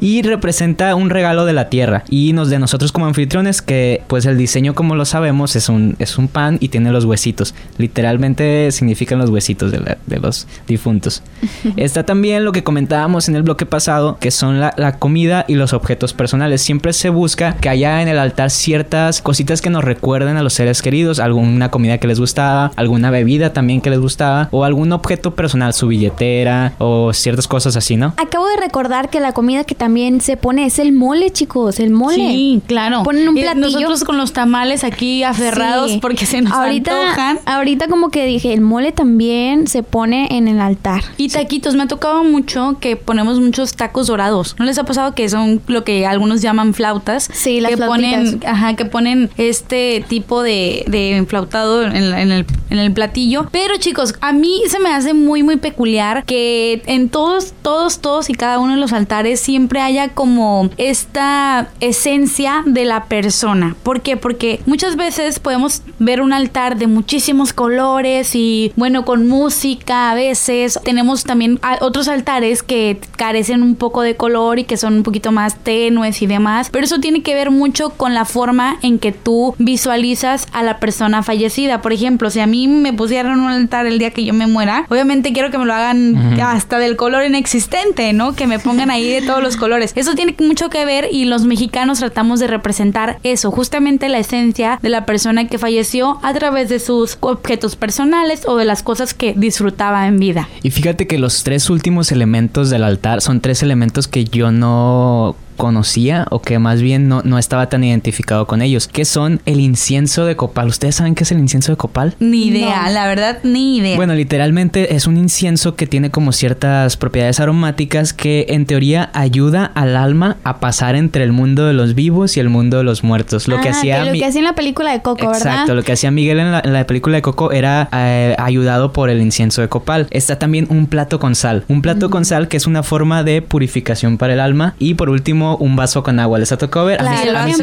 Y 0.00 0.22
representa 0.22 0.94
un 0.94 1.10
regalo 1.10 1.44
de 1.44 1.52
la 1.52 1.68
tierra. 1.68 2.04
Y 2.08 2.32
nos 2.32 2.50
de 2.50 2.58
nosotros 2.58 2.92
como 2.92 3.06
anfitriones 3.06 3.62
que 3.62 4.02
pues 4.06 4.26
el 4.26 4.38
diseño 4.38 4.74
como 4.74 4.94
lo 4.94 5.04
sabemos 5.04 5.56
es 5.56 5.68
un, 5.68 5.96
es 5.98 6.18
un 6.18 6.28
pan 6.28 6.58
y 6.60 6.68
tiene 6.68 6.92
los 6.92 7.04
huesitos. 7.04 7.54
Literalmente 7.78 8.70
significan 8.72 9.18
los 9.18 9.30
huesitos 9.30 9.72
de, 9.72 10.18
los 10.20 10.46
difuntos. 10.66 11.22
Está 11.76 12.04
también 12.04 12.44
lo 12.44 12.52
que 12.52 12.64
comentábamos 12.64 13.28
en 13.28 13.36
el 13.36 13.42
bloque 13.42 13.66
pasado, 13.66 14.18
que 14.18 14.30
son 14.30 14.60
la, 14.60 14.72
la 14.76 14.98
comida 14.98 15.44
y 15.48 15.54
los 15.54 15.72
objetos 15.72 16.12
personales. 16.12 16.62
Siempre 16.62 16.92
se 16.92 17.10
busca 17.10 17.56
que 17.56 17.68
haya 17.68 18.02
en 18.02 18.08
el 18.08 18.18
altar 18.18 18.50
ciertas 18.50 19.22
cositas 19.22 19.60
que 19.60 19.70
nos 19.70 19.84
recuerden 19.84 20.36
a 20.36 20.42
los 20.42 20.54
seres 20.54 20.82
queridos, 20.82 21.18
alguna 21.18 21.70
comida 21.70 21.98
que 21.98 22.06
les 22.06 22.20
gustaba, 22.20 22.72
alguna 22.76 23.05
bebida 23.10 23.52
también 23.52 23.80
que 23.80 23.90
les 23.90 24.00
gustaba 24.00 24.48
o 24.50 24.64
algún 24.64 24.92
objeto 24.92 25.34
personal, 25.34 25.74
su 25.74 25.88
billetera 25.88 26.74
o 26.78 27.12
ciertas 27.12 27.48
cosas 27.48 27.76
así, 27.76 27.96
¿no? 27.96 28.14
Acabo 28.16 28.46
de 28.48 28.56
recordar 28.56 29.10
que 29.10 29.20
la 29.20 29.32
comida 29.32 29.64
que 29.64 29.74
también 29.74 30.20
se 30.20 30.36
pone 30.36 30.66
es 30.66 30.78
el 30.78 30.92
mole, 30.92 31.30
chicos, 31.30 31.80
el 31.80 31.90
mole. 31.90 32.16
Sí, 32.16 32.62
claro. 32.66 33.02
Ponen 33.02 33.28
un 33.28 33.34
platillo. 33.34 33.60
nosotros 33.60 34.04
con 34.04 34.16
los 34.16 34.32
tamales 34.32 34.84
aquí 34.84 35.22
aferrados 35.22 35.92
porque 36.00 36.26
se 36.26 36.42
nos 36.42 36.52
ahorita, 36.52 36.90
antojan. 36.90 37.38
Ahorita 37.46 37.88
como 37.88 38.10
que 38.10 38.24
dije, 38.26 38.52
el 38.52 38.60
mole 38.60 38.92
también 38.92 39.66
se 39.66 39.82
pone 39.82 40.28
en 40.30 40.48
el 40.48 40.60
altar. 40.60 41.02
Y 41.16 41.28
taquitos, 41.28 41.74
me 41.74 41.84
ha 41.84 41.88
tocado 41.88 42.24
mucho 42.24 42.76
que 42.80 42.96
ponemos 42.96 43.40
muchos 43.40 43.74
tacos 43.74 44.06
dorados. 44.06 44.56
¿No 44.58 44.64
les 44.64 44.78
ha 44.78 44.84
pasado 44.84 45.14
que 45.14 45.28
son 45.28 45.60
lo 45.66 45.84
que 45.84 46.06
algunos 46.06 46.42
llaman 46.42 46.74
flautas? 46.74 47.28
Sí, 47.32 47.60
las 47.60 47.72
que 47.72 47.78
ponen, 47.78 48.40
ajá, 48.46 48.74
que 48.74 48.84
ponen 48.84 49.30
este 49.36 50.04
tipo 50.08 50.42
de, 50.42 50.84
de 50.88 51.16
enflautado 51.16 51.82
en, 51.84 51.94
en 51.94 52.32
el 52.32 52.46
en 52.70 52.78
el 52.78 52.92
platillo. 52.96 53.46
Pero 53.52 53.76
chicos, 53.76 54.14
a 54.20 54.32
mí 54.32 54.62
se 54.68 54.80
me 54.80 54.88
hace 54.88 55.14
muy, 55.14 55.42
muy 55.42 55.58
peculiar 55.58 56.24
que 56.24 56.82
en 56.86 57.10
todos, 57.10 57.52
todos, 57.62 58.00
todos 58.00 58.30
y 58.30 58.34
cada 58.34 58.58
uno 58.58 58.74
de 58.74 58.80
los 58.80 58.92
altares 58.92 59.38
siempre 59.38 59.80
haya 59.80 60.08
como 60.08 60.70
esta 60.78 61.68
esencia 61.80 62.62
de 62.64 62.86
la 62.86 63.04
persona. 63.04 63.76
¿Por 63.82 64.00
qué? 64.00 64.16
Porque 64.16 64.60
muchas 64.66 64.96
veces 64.96 65.38
podemos 65.38 65.82
ver 65.98 66.22
un 66.22 66.32
altar 66.32 66.78
de 66.78 66.86
muchísimos 66.86 67.52
colores 67.52 68.34
y 68.34 68.72
bueno, 68.76 69.04
con 69.04 69.28
música 69.28 70.10
a 70.10 70.14
veces. 70.14 70.80
Tenemos 70.82 71.24
también 71.24 71.60
otros 71.80 72.08
altares 72.08 72.62
que 72.62 72.98
carecen 73.16 73.62
un 73.62 73.76
poco 73.76 74.00
de 74.00 74.16
color 74.16 74.58
y 74.58 74.64
que 74.64 74.78
son 74.78 74.94
un 74.94 75.02
poquito 75.02 75.32
más 75.32 75.56
tenues 75.56 76.22
y 76.22 76.26
demás. 76.26 76.70
Pero 76.72 76.84
eso 76.84 76.98
tiene 76.98 77.22
que 77.22 77.34
ver 77.34 77.50
mucho 77.50 77.90
con 77.90 78.14
la 78.14 78.24
forma 78.24 78.78
en 78.82 78.98
que 78.98 79.12
tú 79.12 79.54
visualizas 79.58 80.46
a 80.52 80.62
la 80.62 80.78
persona 80.78 81.22
fallecida. 81.22 81.82
Por 81.82 81.92
ejemplo, 81.92 82.30
si 82.30 82.40
a 82.40 82.46
mí 82.46 82.66
me 82.90 82.96
pusieran 82.96 83.40
un 83.40 83.50
altar 83.50 83.86
el 83.86 83.98
día 83.98 84.10
que 84.10 84.24
yo 84.24 84.32
me 84.32 84.46
muera, 84.46 84.86
obviamente 84.88 85.32
quiero 85.32 85.50
que 85.50 85.58
me 85.58 85.64
lo 85.66 85.74
hagan 85.74 86.40
hasta 86.40 86.78
del 86.78 86.96
color 86.96 87.24
inexistente, 87.24 88.12
¿no? 88.12 88.34
Que 88.34 88.46
me 88.46 88.58
pongan 88.58 88.90
ahí 88.90 89.08
de 89.08 89.22
todos 89.22 89.42
los 89.42 89.56
colores. 89.66 89.92
Eso 89.94 90.14
tiene 90.14 90.34
mucho 90.38 90.70
que 90.70 90.84
ver 90.84 91.08
y 91.10 91.24
los 91.24 91.44
mexicanos 91.44 91.98
tratamos 91.98 92.40
de 92.40 92.46
representar 92.46 93.18
eso, 93.22 93.50
justamente 93.50 94.08
la 94.08 94.18
esencia 94.18 94.78
de 94.82 94.88
la 94.88 95.06
persona 95.06 95.48
que 95.48 95.58
falleció 95.58 96.18
a 96.22 96.32
través 96.32 96.68
de 96.68 96.78
sus 96.78 97.18
objetos 97.20 97.76
personales 97.76 98.44
o 98.46 98.56
de 98.56 98.64
las 98.64 98.82
cosas 98.82 99.14
que 99.14 99.34
disfrutaba 99.36 100.06
en 100.06 100.18
vida. 100.18 100.48
Y 100.62 100.70
fíjate 100.70 101.06
que 101.06 101.18
los 101.18 101.42
tres 101.42 101.70
últimos 101.70 102.12
elementos 102.12 102.70
del 102.70 102.84
altar 102.84 103.20
son 103.20 103.40
tres 103.40 103.62
elementos 103.62 104.08
que 104.08 104.24
yo 104.24 104.52
no 104.52 105.36
conocía 105.56 106.26
o 106.30 106.40
que 106.40 106.58
más 106.58 106.82
bien 106.82 107.08
no, 107.08 107.22
no 107.24 107.38
estaba 107.38 107.68
tan 107.68 107.82
identificado 107.84 108.46
con 108.46 108.62
ellos, 108.62 108.88
que 108.88 109.04
son 109.04 109.40
el 109.46 109.60
incienso 109.60 110.24
de 110.24 110.36
copal. 110.36 110.68
¿Ustedes 110.68 110.96
saben 110.96 111.14
qué 111.14 111.24
es 111.24 111.32
el 111.32 111.38
incienso 111.38 111.72
de 111.72 111.76
copal? 111.76 112.14
Ni 112.20 112.48
idea, 112.48 112.88
la 112.90 113.06
verdad, 113.06 113.38
ni 113.42 113.78
idea. 113.78 113.96
Bueno, 113.96 114.14
literalmente 114.14 114.94
es 114.94 115.06
un 115.06 115.16
incienso 115.16 115.74
que 115.74 115.86
tiene 115.86 116.10
como 116.10 116.32
ciertas 116.32 116.96
propiedades 116.96 117.40
aromáticas 117.40 118.12
que 118.12 118.46
en 118.50 118.66
teoría 118.66 119.10
ayuda 119.14 119.64
al 119.74 119.96
alma 119.96 120.36
a 120.44 120.60
pasar 120.60 120.94
entre 120.96 121.24
el 121.24 121.32
mundo 121.32 121.66
de 121.66 121.72
los 121.72 121.94
vivos 121.94 122.36
y 122.36 122.40
el 122.40 122.48
mundo 122.48 122.78
de 122.78 122.84
los 122.84 123.02
muertos. 123.04 123.48
Lo 123.48 123.60
que 123.60 123.68
ah, 123.68 123.72
hacía 123.72 124.04
lo 124.04 124.12
que 124.12 124.24
hacía 124.24 124.40
en 124.40 124.44
la 124.44 124.54
película 124.54 124.92
de 124.92 125.02
Coco, 125.02 125.28
¿verdad? 125.28 125.36
Exacto, 125.36 125.74
lo 125.74 125.82
que 125.82 125.92
hacía 125.92 126.10
Miguel 126.10 126.38
en 126.38 126.72
la, 126.72 126.86
película 126.86 127.16
de 127.16 127.22
Coco 127.22 127.52
era 127.52 127.88
eh, 127.92 128.34
ayudado 128.38 128.92
por 128.92 129.10
el 129.10 129.20
incienso 129.20 129.62
de 129.62 129.68
copal. 129.68 130.06
Está 130.10 130.38
también 130.38 130.66
un 130.70 130.86
plato 130.86 131.18
con 131.18 131.34
sal, 131.34 131.64
un 131.68 131.82
plato 131.82 132.10
con 132.10 132.24
sal 132.24 132.48
que 132.48 132.56
es 132.56 132.66
una 132.66 132.82
forma 132.82 133.22
de 133.22 133.42
purificación 133.42 134.18
para 134.18 134.34
el 134.34 134.40
alma 134.40 134.74
y 134.78 134.94
por 134.94 135.10
último 135.10 135.45
un 135.54 135.76
vaso 135.76 136.02
con 136.02 136.18
agua. 136.18 136.38
¿Les 136.38 136.50
ha 136.50 136.58
tocado 136.58 136.86
ver? 136.86 137.00
a 137.00 137.44
mí, 137.46 137.52
sí 137.54 137.62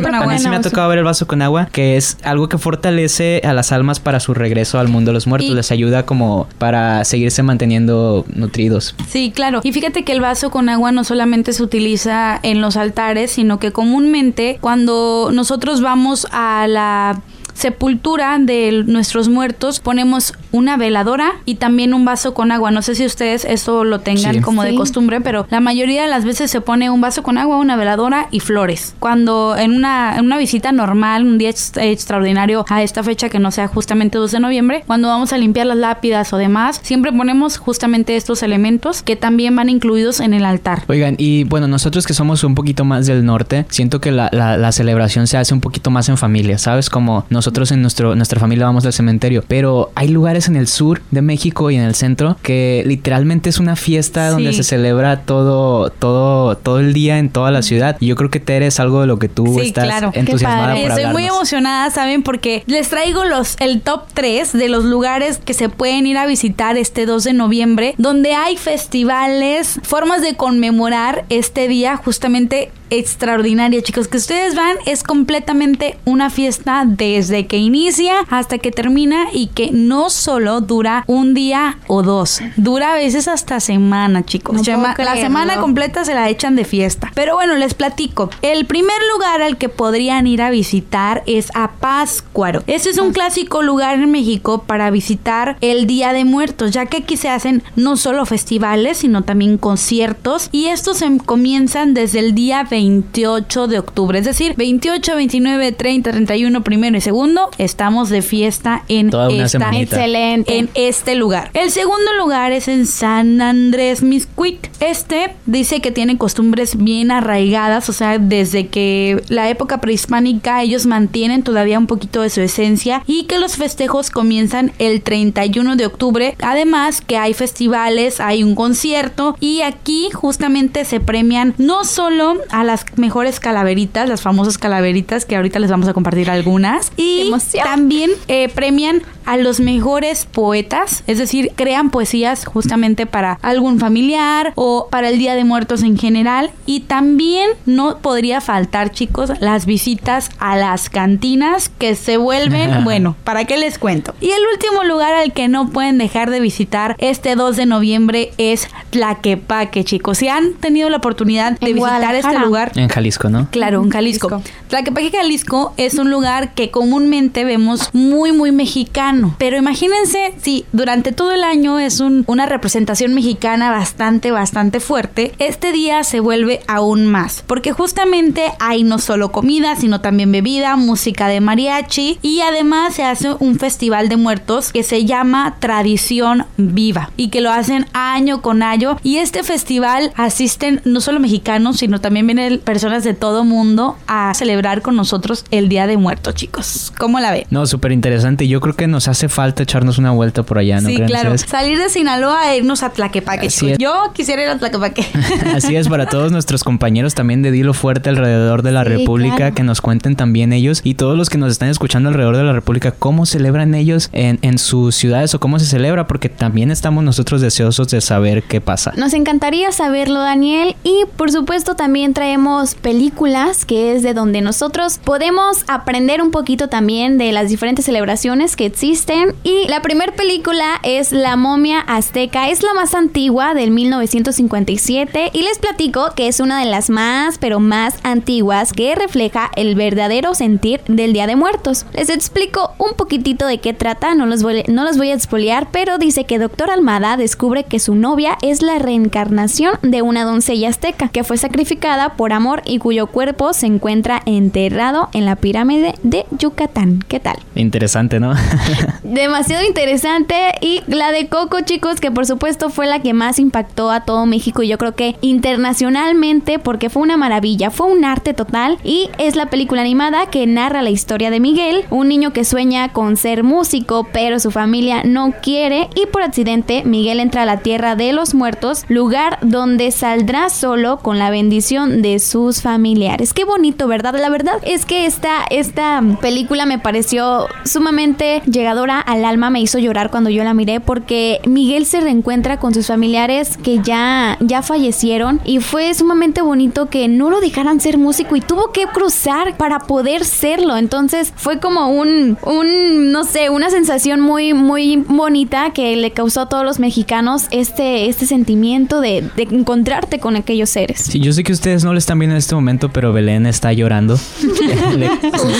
me 0.50 0.56
ha 0.56 0.62
tocado 0.62 0.88
ver 0.89 1.00
el 1.00 1.04
vaso 1.04 1.28
con 1.28 1.41
agua, 1.41 1.67
que 1.72 1.98
es 1.98 2.17
algo 2.24 2.48
que 2.48 2.58
fortalece 2.58 3.41
a 3.43 3.54
las 3.54 3.72
almas 3.72 4.00
para 4.00 4.19
su 4.19 4.34
regreso 4.34 4.80
al 4.80 4.88
mundo 4.88 5.10
de 5.10 5.13
los 5.13 5.28
muertos. 5.28 5.52
Les 5.52 5.72
ayuda 5.72 6.06
como 6.06 6.48
para 6.58 7.04
seguirse 7.04 7.43
manteniendo 7.43 8.26
nutridos. 8.34 8.96
Sí, 9.08 9.32
claro. 9.36 9.60
Y 9.63 9.74
fíjate 9.74 10.04
que 10.04 10.13
el 10.13 10.22
vaso 10.22 10.50
con 10.50 10.69
agua 10.69 10.91
no 10.91 11.04
solamente 11.04 11.54
se 11.54 11.63
utiliza 11.63 12.39
en 12.43 12.62
los 12.62 12.78
altares, 12.78 13.32
sino 13.32 13.60
que 13.60 13.72
comúnmente 13.72 14.58
cuando 14.62 15.30
nosotros 15.34 15.82
vamos 15.82 16.28
a 16.32 16.67
la 16.67 17.22
sepultura 17.54 18.38
de 18.39 18.84
nuestros 18.86 19.30
muertos 19.30 19.80
ponemos 19.80 20.34
una 20.52 20.78
veladora 20.78 21.32
y 21.46 21.56
también 21.56 21.94
un 21.94 22.06
vaso 22.06 22.34
con 22.34 22.52
agua. 22.52 22.72
No 22.72 22.82
sé 22.82 22.96
si 22.96 23.06
ustedes 23.06 23.46
eso 23.46 23.84
lo 23.84 24.00
tengan 24.00 24.42
como 24.42 24.63
de 24.63 24.76
costumbre, 24.76 25.22
pero 25.22 25.48
la 25.50 25.60
mayoría 25.60 26.04
de 26.04 26.08
las 26.08 26.26
veces 26.26 26.52
se 26.52 26.62
pone 26.62 26.89
un 26.89 27.02
vaso 27.02 27.24
con 27.24 27.38
agua, 27.38 27.58
una 27.58 27.76
veladora 27.76 28.28
y 28.32 28.39
flores. 28.39 28.96
Cuando 29.00 29.56
en 29.58 29.72
una, 29.72 30.18
en 30.18 30.26
una 30.26 30.38
visita 30.38 30.72
normal, 30.72 31.24
un 31.24 31.38
día 31.38 31.50
extraordinario 31.50 32.66
a 32.70 32.84
esta 32.84 33.04
fecha 33.04 33.30
que 33.30 33.39
no 33.39 33.52
sea 33.52 33.68
justamente 33.68 34.18
2 34.18 34.32
de 34.32 34.39
noviembre, 34.39 34.84
cuando 34.86 35.08
vamos 35.08 35.34
a 35.34 35.38
limpiar 35.38 35.68
las 35.68 35.78
lápidas 35.78 36.34
o 36.34 36.38
demás, 36.38 36.80
siempre 36.84 37.12
ponemos 37.12 37.58
justamente 37.58 38.16
estos 38.16 38.44
elementos 38.44 39.02
que 39.04 39.16
también 39.16 39.56
van 39.56 39.70
incluidos 39.70 40.20
en 40.20 40.34
el 40.34 40.46
altar. 40.46 40.84
Oigan, 40.88 41.16
y 41.18 41.44
bueno, 41.44 41.68
nosotros 41.68 42.06
que 42.06 42.13
somos 42.13 42.44
un 42.44 42.56
poquito 42.56 42.86
más 42.86 43.06
del 43.06 43.26
norte, 43.26 43.66
siento 43.70 44.02
que 44.02 44.12
la, 44.12 44.30
la, 44.32 44.72
celebración 44.72 45.28
se 45.28 45.38
hace 45.38 45.54
un 45.54 45.62
poquito 45.62 45.92
más 45.92 46.10
en 46.10 46.18
familia, 46.18 46.58
¿sabes? 46.58 46.89
Como 46.89 47.26
nosotros 47.44 47.74
en 47.74 47.82
nuestro, 47.82 48.16
nuestra 48.16 48.40
familia 48.40 48.66
vamos 48.66 48.86
al 48.86 48.94
cementerio, 48.94 49.44
pero 49.46 49.92
hay 49.96 50.08
lugares 50.08 50.48
en 50.48 50.56
el 50.56 50.70
sur 50.70 51.02
de 51.12 51.22
México 51.22 51.70
y 51.72 51.76
en 51.76 51.84
el 51.84 51.94
centro 51.94 52.38
que 52.42 52.84
literalmente 52.86 53.50
es 53.50 53.60
una 53.60 53.76
fiesta 53.76 54.30
donde 54.30 54.54
se 54.54 54.64
celebra 54.64 55.24
todo, 55.26 55.90
todo, 55.90 56.56
todo 56.56 56.80
el 56.80 56.94
día 56.94 57.18
en 57.18 57.30
toda 57.30 57.52
la 57.52 57.62
ciudad. 57.62 57.98
Y 58.00 58.08
yo 58.08 58.16
creo 58.16 58.30
que 58.30 58.40
Tere 58.40 58.68
es 58.68 58.80
algo 58.80 59.02
de 59.02 59.08
lo 59.08 59.20
que 59.20 59.28
tú 59.28 59.60
estás 59.60 60.04
entusiasmada 60.14 60.74
por 60.76 60.92
Estoy 60.92 61.12
muy 61.12 61.26
emocionada, 61.26 61.90
¿saben? 61.90 62.24
Porque 62.24 62.64
les 62.66 62.88
traigo 62.88 63.26
los, 63.26 63.58
el 63.60 63.82
top 63.82 64.04
3 64.14 64.54
de 64.54 64.70
los 64.70 64.86
lugares 64.86 65.42
que 65.44 65.54
se 65.54 65.68
pueden 65.68 66.08
ir 66.08 66.18
a 66.18 66.26
visitar 66.26 66.78
este 66.78 67.06
2 67.06 67.26
de 67.26 67.34
noviembre, 67.34 67.94
donde 67.98 68.36
hay 68.36 68.56
festivales, 68.56 69.82
formas 69.84 70.22
de 70.22 70.36
conmemorar 70.36 71.26
este 71.28 71.68
día 71.68 71.98
justamente 71.98 72.72
extraordinaria, 72.94 73.82
chicos. 73.82 74.08
Que 74.08 74.18
ustedes 74.18 74.56
van 74.56 74.78
es 74.86 75.04
completamente 75.04 75.98
una 76.06 76.30
fiesta 76.30 76.84
desde 76.86 77.48
que 77.48 77.58
inicia 77.58 78.14
hasta 78.30 78.60
que 78.60 78.72
termina 78.72 79.26
y 79.34 79.48
que 79.48 79.72
no 79.72 80.12
solo 80.12 80.62
dura 80.62 81.04
un 81.08 81.34
día 81.34 81.80
o 81.88 82.04
dos, 82.04 82.42
dura 82.56 82.94
a 82.94 82.96
veces 82.96 83.28
hasta 83.28 83.60
semana, 83.60 84.24
chicos. 84.24 84.68
la 84.68 85.16
semana 85.16 85.60
completa 85.60 86.06
se 86.06 86.14
la 86.14 86.30
echan 86.30 86.56
de 86.56 86.66
fiesta. 86.66 87.12
Pero 87.16 87.36
bueno, 87.36 87.56
les 87.56 87.74
platico. 87.74 88.30
El 88.44 88.66
primer 88.66 88.98
lugar 89.12 89.42
al 89.42 89.58
que 89.58 89.70
podrían 89.70 90.28
ir 90.28 90.42
a 90.44 90.52
visitar 90.52 91.24
es 91.26 91.50
a 91.56 91.72
Páscuaro. 91.72 92.64
Este 92.68 92.92
es 92.92 93.00
un 93.00 93.12
clásico 93.12 93.64
lugar 93.64 93.96
en 93.96 94.12
México 94.12 94.64
para 94.68 94.92
visitar 94.92 95.58
el 95.62 95.88
Día 95.88 96.14
de 96.14 96.26
Muertos, 96.26 96.72
ya 96.72 96.86
que 96.86 96.98
aquí 96.98 97.18
se 97.18 97.30
hacen 97.30 97.64
no 97.76 97.98
solo 97.98 98.26
festivales, 98.26 99.00
sino 99.00 99.24
también 99.24 99.58
conciertos 99.58 100.50
y 100.52 100.68
estos 100.68 100.98
se 100.98 101.18
comienzan 101.26 101.94
desde 101.94 102.20
el 102.20 102.36
día 102.36 102.68
20 102.70 102.83
28 102.84 103.67
de 103.67 103.80
octubre. 103.80 104.19
Es 104.19 104.26
decir, 104.26 104.56
28, 104.58 105.15
29, 105.15 105.72
30, 105.72 106.12
31, 106.12 106.63
primero 106.63 106.98
y 106.98 107.02
segundo, 107.02 107.50
estamos 107.58 108.10
de 108.10 108.22
fiesta 108.22 108.84
en 108.89 109.08
esta, 109.08 109.72
excelente. 109.72 110.58
en 110.58 110.69
este 110.74 111.15
lugar. 111.15 111.50
El 111.54 111.72
segundo 111.72 112.13
lugar 112.17 112.52
es 112.52 112.67
en 112.67 112.86
San 112.86 113.41
Andrés 113.41 114.04
Miscuic. 114.04 114.69
Este 114.82 115.34
dice 115.46 115.80
que 115.80 115.91
tiene 115.91 116.17
costumbres 116.17 116.76
bien 116.76 117.12
arraigadas, 117.12 117.88
o 117.88 117.93
sea, 117.93 118.19
desde 118.19 118.67
que 118.67 119.24
la 119.30 119.50
época 119.50 119.80
prehispánica 119.80 120.62
ellos 120.62 120.86
mantienen 120.86 121.43
todavía 121.43 121.80
un 121.80 121.88
poquito 121.88 122.22
de 122.22 122.30
su 122.30 122.41
esencia 122.41 123.02
y 123.08 123.24
que 123.24 123.39
los 123.39 123.56
festejos 123.56 124.10
comienzan 124.10 124.74
el 124.78 125.02
31 125.02 125.78
de 125.78 125.86
octubre. 125.86 126.36
Además 126.41 127.00
que 127.00 127.17
hay 127.17 127.34
festivales, 127.34 128.19
hay 128.19 128.43
un 128.43 128.56
concierto 128.56 129.38
y 129.39 129.62
aquí 129.62 130.10
justamente 130.12 130.84
se 130.84 131.00
premian 131.00 131.54
no 131.58 131.86
solo 131.86 132.36
a 132.50 132.65
la 132.65 132.73
las 132.74 132.86
mejores 132.98 133.40
calaveritas, 133.40 134.10
las 134.10 134.22
famosas 134.22 134.58
calaveritas 134.58 135.26
que 135.26 135.36
ahorita 135.36 135.60
les 135.60 135.70
vamos 135.70 135.88
a 135.88 135.94
compartir 135.94 136.32
algunas. 136.32 136.92
Y 136.98 137.32
también 137.64 138.10
eh, 138.28 138.50
premian 138.50 139.04
a 139.26 139.38
los 139.38 139.60
mejores 139.60 140.26
poetas, 140.26 141.04
es 141.08 141.18
decir, 141.18 141.52
crean 141.56 141.92
poesías 141.92 142.46
justamente 142.46 143.06
para 143.06 143.40
algún 143.42 143.80
familiar 143.80 144.54
o 144.56 144.88
para 144.90 145.10
el 145.10 145.20
Día 145.20 145.36
de 145.36 145.44
Muertos 145.44 145.84
en 145.84 145.98
general. 145.98 146.52
Y 146.66 146.82
también 146.82 147.52
no 147.66 148.00
podría 148.00 148.42
faltar, 148.42 148.92
chicos, 148.92 149.32
las 149.40 149.66
visitas 149.66 150.32
a 150.40 150.58
las 150.58 150.90
cantinas 150.90 151.70
que 151.70 151.96
se 151.96 152.18
vuelven, 152.18 152.84
bueno, 152.84 153.16
¿para 153.24 153.46
qué 153.46 153.58
les 153.58 153.78
cuento? 153.78 154.16
Y 154.20 154.32
el 154.32 154.42
último 154.52 154.84
lugar 154.84 155.14
al 155.14 155.32
que 155.32 155.48
no 155.48 155.70
pueden 155.70 156.00
dejar 156.00 156.32
de 156.32 156.40
visitar 156.40 156.96
este 156.98 157.36
2 157.36 157.56
de 157.56 157.66
noviembre 157.68 158.32
es 158.38 158.68
Tlaquepaque, 158.90 159.84
chicos. 159.84 160.18
Si 160.18 160.28
han 160.28 160.54
tenido 160.54 160.90
la 160.90 160.98
oportunidad 160.98 161.60
de 161.60 161.74
visitar 161.74 162.16
este 162.16 162.40
lugar, 162.40 162.53
en 162.76 162.88
Jalisco, 162.88 163.30
¿no? 163.30 163.48
Claro, 163.52 163.84
en 163.84 163.89
Jalisco. 163.89 164.42
Tlaquepaque, 164.68 165.12
Jalisco 165.12 165.74
es 165.78 165.96
un 165.96 166.10
lugar 166.10 166.54
que 166.54 166.72
comúnmente 166.72 167.44
vemos 167.44 167.89
muy, 167.94 168.32
muy 168.32 168.52
mexicano. 168.52 169.36
Pero 169.38 169.58
imagínense 169.58 170.34
si 170.42 170.66
durante 170.72 171.12
todo 171.12 171.32
el 171.32 171.44
año 171.44 171.80
es 171.80 172.00
una 172.00 172.46
representación 172.46 173.13
mexicana 173.13 173.72
bastante, 173.72 174.32
bastante 174.32 174.80
fuerte, 174.80 175.34
este 175.39 175.72
día 175.72 176.04
se 176.04 176.20
vuelve 176.20 176.62
aún 176.68 177.08
más. 177.08 177.44
Porque 177.46 177.72
justamente 177.72 178.52
hay 178.60 178.84
no 178.84 179.00
solo 179.00 179.32
comida, 179.32 179.76
sino 179.76 180.02
también 180.02 180.32
bebida, 180.32 180.76
música 180.76 181.28
de 181.28 181.42
mariachi 181.42 182.20
y 182.22 182.42
además 182.42 182.96
se 182.96 183.04
hace 183.04 183.34
un 183.39 183.60
festival 183.60 184.10
de 184.10 184.18
muertos 184.18 184.72
que 184.72 184.84
se 184.84 185.06
llama 185.06 185.56
Tradición 185.60 186.46
Viva 186.58 187.12
y 187.18 187.30
que 187.30 187.42
lo 187.42 187.52
hacen 187.52 187.86
año 187.94 188.42
con 188.42 188.63
año. 188.63 188.98
Y 189.04 189.18
este 189.18 189.44
festival 189.44 190.12
asisten 190.16 190.82
no 190.86 191.02
solo 191.02 191.20
mexicanos, 191.20 191.78
sino 191.78 192.02
también 192.02 192.28
vienen 192.28 192.43
personas 192.64 193.04
de 193.04 193.14
todo 193.14 193.44
mundo 193.44 193.98
a 194.08 194.34
celebrar 194.34 194.82
con 194.82 194.96
nosotros 194.96 195.46
el 195.52 195.70
Día 195.70 195.88
de 195.88 195.98
Muertos, 195.98 196.36
chicos. 196.36 196.92
¿Cómo 196.98 197.20
la 197.20 197.32
ve? 197.32 197.48
No, 197.50 197.66
súper 197.66 197.92
interesante. 197.92 198.48
Yo 198.48 198.60
creo 198.62 198.76
que 198.76 198.88
nos 198.88 199.08
hace 199.08 199.30
falta 199.30 199.64
echarnos 199.64 199.98
una 199.98 200.12
vuelta 200.12 200.44
por 200.44 200.58
allá, 200.58 200.82
¿no 200.82 200.90
Sí, 200.90 200.96
creen 200.96 201.10
claro. 201.10 201.34
ustedes? 201.34 201.50
Salir 201.50 201.78
de 201.78 201.90
Sinaloa 201.90 202.52
e 202.54 202.58
irnos 202.58 202.84
a 202.84 202.90
Tlaquepaque. 202.92 203.48
Así 203.48 203.60
chicos. 203.60 203.72
es. 203.74 203.78
Yo 203.80 203.94
quisiera 204.14 204.42
ir 204.44 204.50
a 204.50 204.58
Tlaquepaque. 204.58 205.06
Así 205.56 205.76
es, 205.76 205.88
para 205.88 206.08
todos 206.08 206.32
nuestros 206.32 206.64
compañeros 206.64 207.14
también 207.16 207.42
de 207.42 207.52
Dilo 207.52 207.74
Fuerte 207.74 208.10
alrededor 208.10 208.62
de 208.64 208.72
la 208.72 208.84
Sí, 208.84 208.90
República, 208.90 209.36
claro. 209.38 209.56
que 209.56 209.64
nos 209.64 209.82
cuenten 209.82 210.16
también 210.16 210.54
ellos 210.54 210.82
y 210.84 210.96
todos 210.96 211.18
los 211.18 211.30
que 211.30 211.38
nos 211.38 211.52
están 211.52 211.70
escuchando 211.70 212.10
alrededor 212.10 212.38
de 212.38 212.44
la 212.44 212.54
República, 212.54 212.92
cómo 212.92 213.26
celebran 213.26 213.74
ellos 213.76 214.10
en, 214.14 214.40
en 214.42 214.58
sus 214.58 214.96
ciudades 214.96 215.34
o 215.36 215.40
cómo 215.40 215.60
se 215.60 215.66
celebra, 215.66 216.08
porque 216.08 216.30
también 216.30 216.72
estamos 216.72 217.04
nosotros 217.04 217.42
deseosos 217.42 217.88
de 217.90 218.02
saber 218.02 218.44
qué 218.44 218.62
pasa. 218.62 218.94
Nos 218.98 219.14
encantaría 219.14 219.72
saberlo, 219.72 220.20
Daniel. 220.20 220.76
Y 220.84 221.04
por 221.16 221.32
supuesto 221.32 221.76
también 221.76 222.14
traemos 222.14 222.33
películas, 222.82 223.65
que 223.65 223.96
es 223.96 224.04
de 224.04 224.13
donde 224.13 224.41
nosotros 224.41 225.00
podemos 225.04 225.63
aprender 225.67 226.22
un 226.22 226.32
poquito 226.32 226.67
también 226.67 227.17
de 227.17 227.32
las 227.32 227.50
diferentes 227.50 227.86
celebraciones 227.86 228.56
que 228.56 228.65
existen. 228.65 229.36
Y 229.43 229.67
la 229.67 229.82
primera 229.82 230.13
película 230.13 230.80
es 230.84 231.12
La 231.12 231.36
momia 231.36 231.80
azteca. 231.80 232.50
Es 232.50 232.63
la 232.63 232.74
más 232.74 232.93
antigua 232.93 233.54
del 233.54 233.72
1957. 233.72 235.32
Y 235.34 235.41
les 235.43 235.60
platico 235.60 236.12
que 236.15 236.28
es 236.28 236.39
una 236.39 236.60
de 236.60 236.65
las 236.65 236.89
más, 236.89 237.38
pero 237.38 237.60
más 237.60 237.96
antiguas 238.04 238.74
que 238.74 238.96
refleja 238.96 239.52
el 239.56 239.76
verdadero 239.76 240.34
sentir 240.34 240.82
del 240.88 241.13
Día 241.13 241.28
de 241.28 241.36
Muertos. 241.36 241.86
Les 241.93 242.10
explico 242.10 242.74
un 242.78 242.93
poquitito 242.96 243.46
de 243.46 243.60
qué 243.60 243.74
trata, 243.74 244.15
no 244.15 244.26
los 244.26 244.43
voy, 244.43 244.63
no 244.67 244.84
los 244.84 244.98
voy 244.98 245.10
a 245.10 245.13
expoliar, 245.13 245.67
pero 245.72 245.98
dice 245.98 246.24
que 246.26 246.39
Doctor 246.39 246.72
Almada 246.72 247.17
descubre 247.17 247.63
que 247.63 247.80
su 247.80 247.96
novia 247.96 248.38
es 248.41 248.62
la 248.62 248.80
reencarnación 248.80 249.78
de 249.82 250.02
una 250.02 250.24
doncella 250.24 250.69
azteca 250.69 251.10
que 251.10 251.24
fue 251.24 251.38
sacrificada 251.38 252.15
por 252.15 252.23
amor 252.32 252.62
y 252.66 252.78
cuyo 252.78 253.08
cuerpo 253.08 253.54
se 253.54 253.66
encuentra 253.66 254.22
enterrado 254.26 255.10
en 255.14 255.26
la 255.26 255.36
pirámide 255.36 255.96
de 256.04 256.26
Yucatán. 256.38 257.04
¿Qué 257.08 257.20
tal? 257.20 257.38
Interesante, 257.56 258.20
¿no? 258.20 258.34
Demasiado 259.04 259.66
interesante 259.66 260.36
y 260.62 260.82
la 260.88 261.12
de 261.12 261.28
Coco, 261.28 261.62
chicos, 261.62 262.00
que 262.00 262.12
por 262.12 262.26
supuesto 262.26 262.70
fue 262.70 262.88
la 262.88 263.02
que 263.02 263.14
más 263.14 263.40
impactó 263.40 263.92
a 263.92 264.06
todo 264.06 264.26
México 264.26 264.64
y 264.64 264.68
yo 264.68 264.78
creo 264.78 264.96
que 264.96 265.16
internacionalmente 265.22 266.60
porque 266.60 266.90
fue 266.90 267.02
una 267.02 267.18
maravilla, 267.18 267.72
fue 267.72 267.88
un 267.88 268.06
arte 268.06 268.34
total 268.34 268.78
y 268.84 269.10
es 269.18 269.36
la 269.36 269.48
película 269.48 269.82
animada 269.82 270.28
que 270.28 270.48
narra 270.48 270.82
la 270.82 270.90
historia 270.90 271.32
de 271.32 271.40
Miguel, 271.40 271.86
un 271.90 272.08
niño 272.08 272.34
que 272.34 272.46
sueña 272.46 272.90
con 272.90 273.18
ser 273.18 273.44
músico, 273.44 274.08
pero 274.14 274.40
su 274.40 274.52
familia 274.52 275.04
no 275.04 275.34
quiere 275.42 275.90
y 275.96 276.06
por 276.06 276.22
accidente 276.22 276.84
Miguel 276.86 277.20
entra 277.20 277.44
a 277.44 277.46
la 277.46 277.58
tierra 277.58 277.96
de 277.96 278.14
los 278.14 278.34
muertos, 278.34 278.86
lugar 278.88 279.40
donde 279.42 279.92
saldrá 279.92 280.50
solo 280.50 280.98
con 280.98 281.20
la 281.20 281.30
bendición 281.30 282.02
de 282.02 282.12
sus 282.19 282.62
familiares. 282.62 283.34
Qué 283.34 283.45
bonito, 283.45 283.88
¿verdad? 283.88 284.15
La 284.19 284.30
verdad 284.30 284.60
es 284.63 284.86
que 284.86 285.06
esta, 285.06 285.43
esta 285.49 286.02
película 286.21 286.65
me 286.65 286.80
pareció 286.80 287.47
sumamente 287.65 288.41
llegadora 288.45 288.99
al 288.99 289.26
alma, 289.26 289.49
me 289.49 289.62
hizo 289.62 289.80
llorar 289.80 290.12
cuando 290.12 290.30
yo 290.30 290.43
la 290.43 290.54
miré 290.54 290.80
porque 290.80 291.39
Miguel 291.45 291.86
se 291.86 292.02
reencuentra 292.02 292.60
con 292.60 292.73
sus 292.73 292.88
familiares 292.88 293.58
que 293.58 293.80
ya, 293.80 294.38
ya 294.39 294.62
fallecieron 294.62 295.41
y 295.43 295.60
fue 295.60 295.93
sumamente 295.93 296.41
bonito 296.41 296.89
que 296.89 297.08
no 297.08 297.30
lo 297.30 297.41
dejaran 297.41 297.80
ser 297.80 297.97
músico 297.97 298.36
y 298.36 298.41
tuvo 298.41 298.71
que 298.71 298.86
cruzar 298.88 299.58
para 299.58 299.80
poder 299.80 300.26
serlo. 300.26 300.78
Entonces 300.78 301.34
fue 301.36 301.60
como 301.60 301.89
un, 301.89 302.38
un 302.43 303.12
no 303.12 303.23
sé, 303.23 303.49
una 303.49 303.69
sensación 303.69 304.19
muy, 304.19 304.54
muy 304.54 304.97
bonita 304.97 305.71
que 305.73 305.95
le 305.95 306.12
causó 306.12 306.41
a 306.41 306.49
todos 306.49 306.65
los 306.65 306.80
mexicanos 306.80 307.47
este, 307.52 308.08
este 308.08 308.26
sentimiento 308.26 309.02
de, 309.02 309.30
de 309.36 309.43
encontrarte 309.43 310.19
con 310.19 310.36
aquellos 310.36 310.69
seres. 310.69 310.99
Sí, 310.99 311.19
yo 311.19 311.34
sé 311.34 311.43
que 311.43 311.54
ustedes 311.54 311.84
no 311.84 311.93
lo 311.93 311.99
están 312.04 312.20
viendo 312.20 312.34
en 312.36 312.39
este 312.39 312.54
momento, 312.56 312.89
pero 312.89 313.13
Belén 313.13 313.46
está 313.46 313.74
llorando. 313.74 314.18
Le- 314.98 315.10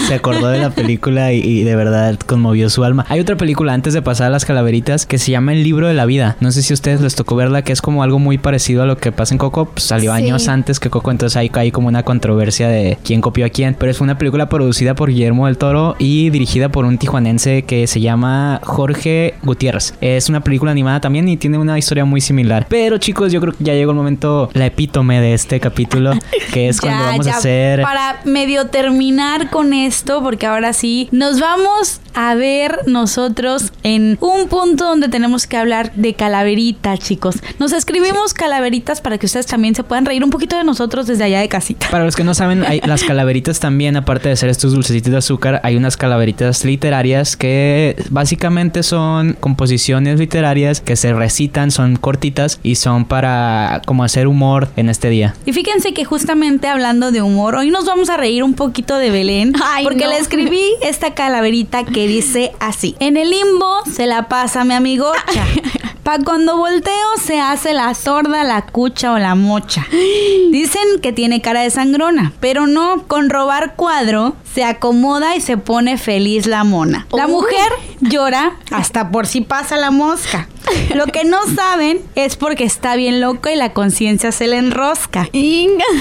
se 0.08 0.13
acordó 0.13 0.47
de 0.49 0.60
la 0.60 0.69
película 0.69 1.34
y, 1.34 1.39
y 1.39 1.63
de 1.63 1.75
verdad 1.75 2.17
conmovió 2.25 2.69
su 2.69 2.84
alma. 2.84 3.06
Hay 3.10 3.19
otra 3.19 3.36
película 3.38 3.73
antes 3.73 3.93
de 3.93 4.01
pasar 4.01 4.27
a 4.27 4.29
las 4.29 4.45
calaveritas 4.45 5.06
que 5.06 5.17
se 5.17 5.32
llama 5.32 5.53
El 5.53 5.63
libro 5.63 5.88
de 5.88 5.93
la 5.93 6.06
vida. 6.06 6.38
No 6.39 6.51
sé 6.51 6.62
si 6.62 6.73
a 6.73 6.75
ustedes 6.75 7.01
les 7.01 7.15
tocó 7.15 7.36
verla, 7.36 7.62
que 7.63 7.71
es 7.73 7.82
como 7.82 8.03
algo 8.03 8.19
muy 8.19 8.38
parecido 8.38 8.84
a 8.84 8.86
lo 8.86 8.97
que 8.97 9.12
pasa 9.12 9.34
en 9.34 9.38
Coco. 9.38 9.65
Pues 9.65 9.84
salió 9.86 10.12
Sí. 10.15 10.17
años 10.23 10.47
antes 10.47 10.79
que 10.79 10.89
Coco, 10.89 11.12
entonces 11.12 11.38
hay, 11.38 11.49
hay 11.53 11.71
como 11.71 11.88
una 11.88 12.03
controversia 12.03 12.67
de 12.67 12.97
quién 13.03 13.21
copió 13.21 13.45
a 13.45 13.49
quién. 13.49 13.75
Pero 13.79 13.91
es 13.91 14.01
una 14.01 14.17
película 14.17 14.49
producida 14.49 14.95
por 14.95 15.10
Guillermo 15.10 15.47
del 15.47 15.58
Toro 15.58 15.95
y 15.97 16.29
dirigida 16.29 16.69
por 16.69 16.86
un 16.86 16.97
tijuanense 16.97 17.63
que 17.63 17.88
se 17.88 18.01
llama 18.01 18.60
Jorge 18.63 19.36
Gutiérrez. 19.43 19.93
Es 20.01 20.29
una 20.29 20.41
película 20.41 20.71
animada 20.71 20.99
también 21.01 21.27
y 21.29 21.38
tiene 21.38 21.58
una 21.58 21.77
historia 21.79 22.06
muy 22.06 22.21
similar. 22.21 22.65
Pero 22.69 22.97
chicos, 22.97 23.32
yo 23.32 23.39
creo 23.41 23.53
que 23.53 23.63
ya 23.63 23.73
llegó 23.73 23.91
el 23.91 23.97
momento, 23.97 24.49
la 24.53 24.65
epítome 24.65 25.21
de 25.21 25.34
este 25.34 25.60
capítulo, 25.60 26.12
que 26.52 26.69
es 26.69 26.82
cuando 26.82 27.04
vamos 27.04 27.28
a 27.28 27.38
hacer... 27.38 27.82
Para 27.82 28.22
medio 28.26 28.67
terminar 28.67 29.50
con 29.50 29.74
esto, 29.74 30.22
porque 30.24 30.46
ahora 30.46 30.74
sí, 30.74 31.10
nos 31.12 31.39
vamos 31.39 32.00
a 32.13 32.36
ver 32.36 32.80
nosotros 32.86 33.72
en 33.84 34.17
un 34.22 34.48
punto 34.48 34.86
donde 34.86 35.10
tenemos 35.10 35.48
que 35.48 35.58
hablar 35.58 35.91
de 35.96 36.13
calaveritas, 36.13 37.00
chicos. 37.00 37.36
Nos 37.60 37.74
escribimos 37.74 38.34
calaveritas 38.34 39.02
para 39.02 39.17
que 39.17 39.26
ustedes 39.26 39.48
también 39.48 39.76
se 39.76 39.84
puedan 39.84 40.06
reír 40.06 40.24
un 40.24 40.30
poquito 40.30 40.58
de 40.58 40.63
nosotros 40.63 41.08
desde 41.08 41.24
allá 41.24 41.39
de 41.39 41.50
casita. 41.50 41.88
Para 41.89 42.06
los 42.06 42.15
que 42.15 42.24
no 42.24 42.34
saben, 42.34 42.63
hay, 42.65 42.82
las 42.86 43.04
calaveritas 43.04 43.60
también, 43.60 43.98
aparte 43.98 44.30
de 44.30 44.36
ser 44.36 44.50
estos 44.50 44.74
dulcecitos 44.74 45.12
de 45.12 45.17
azúcar, 45.17 45.60
hay 45.63 45.76
unas 45.76 45.98
calaveritas 45.98 46.65
literarias 46.65 47.36
que 47.36 47.96
básicamente 48.10 48.84
son 48.84 49.34
composiciones 49.39 50.19
literarias 50.19 50.82
que 50.82 50.96
se 50.96 51.13
recitan, 51.13 51.72
son 51.72 51.96
cortitas 51.96 52.60
y 52.63 52.76
son 52.76 53.06
para 53.06 53.82
como 53.86 54.04
hacer 54.04 54.28
humor 54.28 54.69
en 54.76 54.89
este 54.89 55.10
día. 55.10 55.36
Y 55.46 55.54
fíjense 55.54 55.93
que 55.93 56.06
justamente 56.23 56.69
hablando 56.69 57.12
de 57.12 57.21
humor, 57.21 57.55
hoy 57.55 57.69
nos 57.69 57.83
vamos 57.83 58.09
a 58.09 58.15
reír 58.15 58.43
un 58.43 58.53
poquito 58.53 58.97
de 58.97 59.12
Belén. 59.12 59.53
Ay, 59.62 59.83
porque 59.83 60.05
no. 60.05 60.12
le 60.12 60.19
escribí 60.19 60.63
esta 60.81 61.13
calaverita 61.13 61.83
que 61.83 62.07
dice 62.07 62.53
así. 62.62 62.95
En 63.01 63.17
el 63.17 63.29
limbo 63.29 63.83
se 63.93 64.07
la 64.07 64.29
pasa 64.29 64.63
mi 64.63 64.73
amigocha. 64.73 65.19
Pa' 66.03 66.19
cuando 66.19 66.55
volteo 66.55 67.17
se 67.21 67.41
hace 67.41 67.73
la 67.73 67.93
sorda, 67.93 68.45
la 68.45 68.65
cucha 68.65 69.12
o 69.12 69.19
la 69.19 69.36
mocha. 69.36 69.86
Dicen 70.51 71.01
que 71.01 71.12
tiene 71.12 71.41
cara 71.41 71.59
de 71.59 71.69
sangrona, 71.71 72.31
pero 72.39 72.67
no, 72.67 73.03
con 73.07 73.29
robar 73.29 73.75
cuadro 73.75 74.38
se 74.53 74.63
acomoda 74.63 75.36
y 75.36 75.41
se 75.41 75.57
pone 75.57 75.97
feliz 75.97 76.47
la 76.47 76.63
mona. 76.63 77.05
La 77.12 77.27
mujer 77.27 77.69
llora 77.99 78.57
hasta 78.71 79.12
por 79.12 79.27
si 79.27 79.41
pasa 79.41 79.75
la 79.75 79.91
mosca. 79.91 80.47
Lo 80.95 81.06
que 81.08 81.23
no 81.23 81.38
saben 81.56 81.99
es 82.15 82.36
porque 82.36 82.63
está 82.63 82.95
bien 82.95 83.21
loco 83.21 83.49
y 83.49 83.56
la 83.56 83.73
conciencia 83.73 84.32
se 84.32 84.47
le 84.47 84.58
enrosca. 84.58 85.28
Inga. 85.32 85.86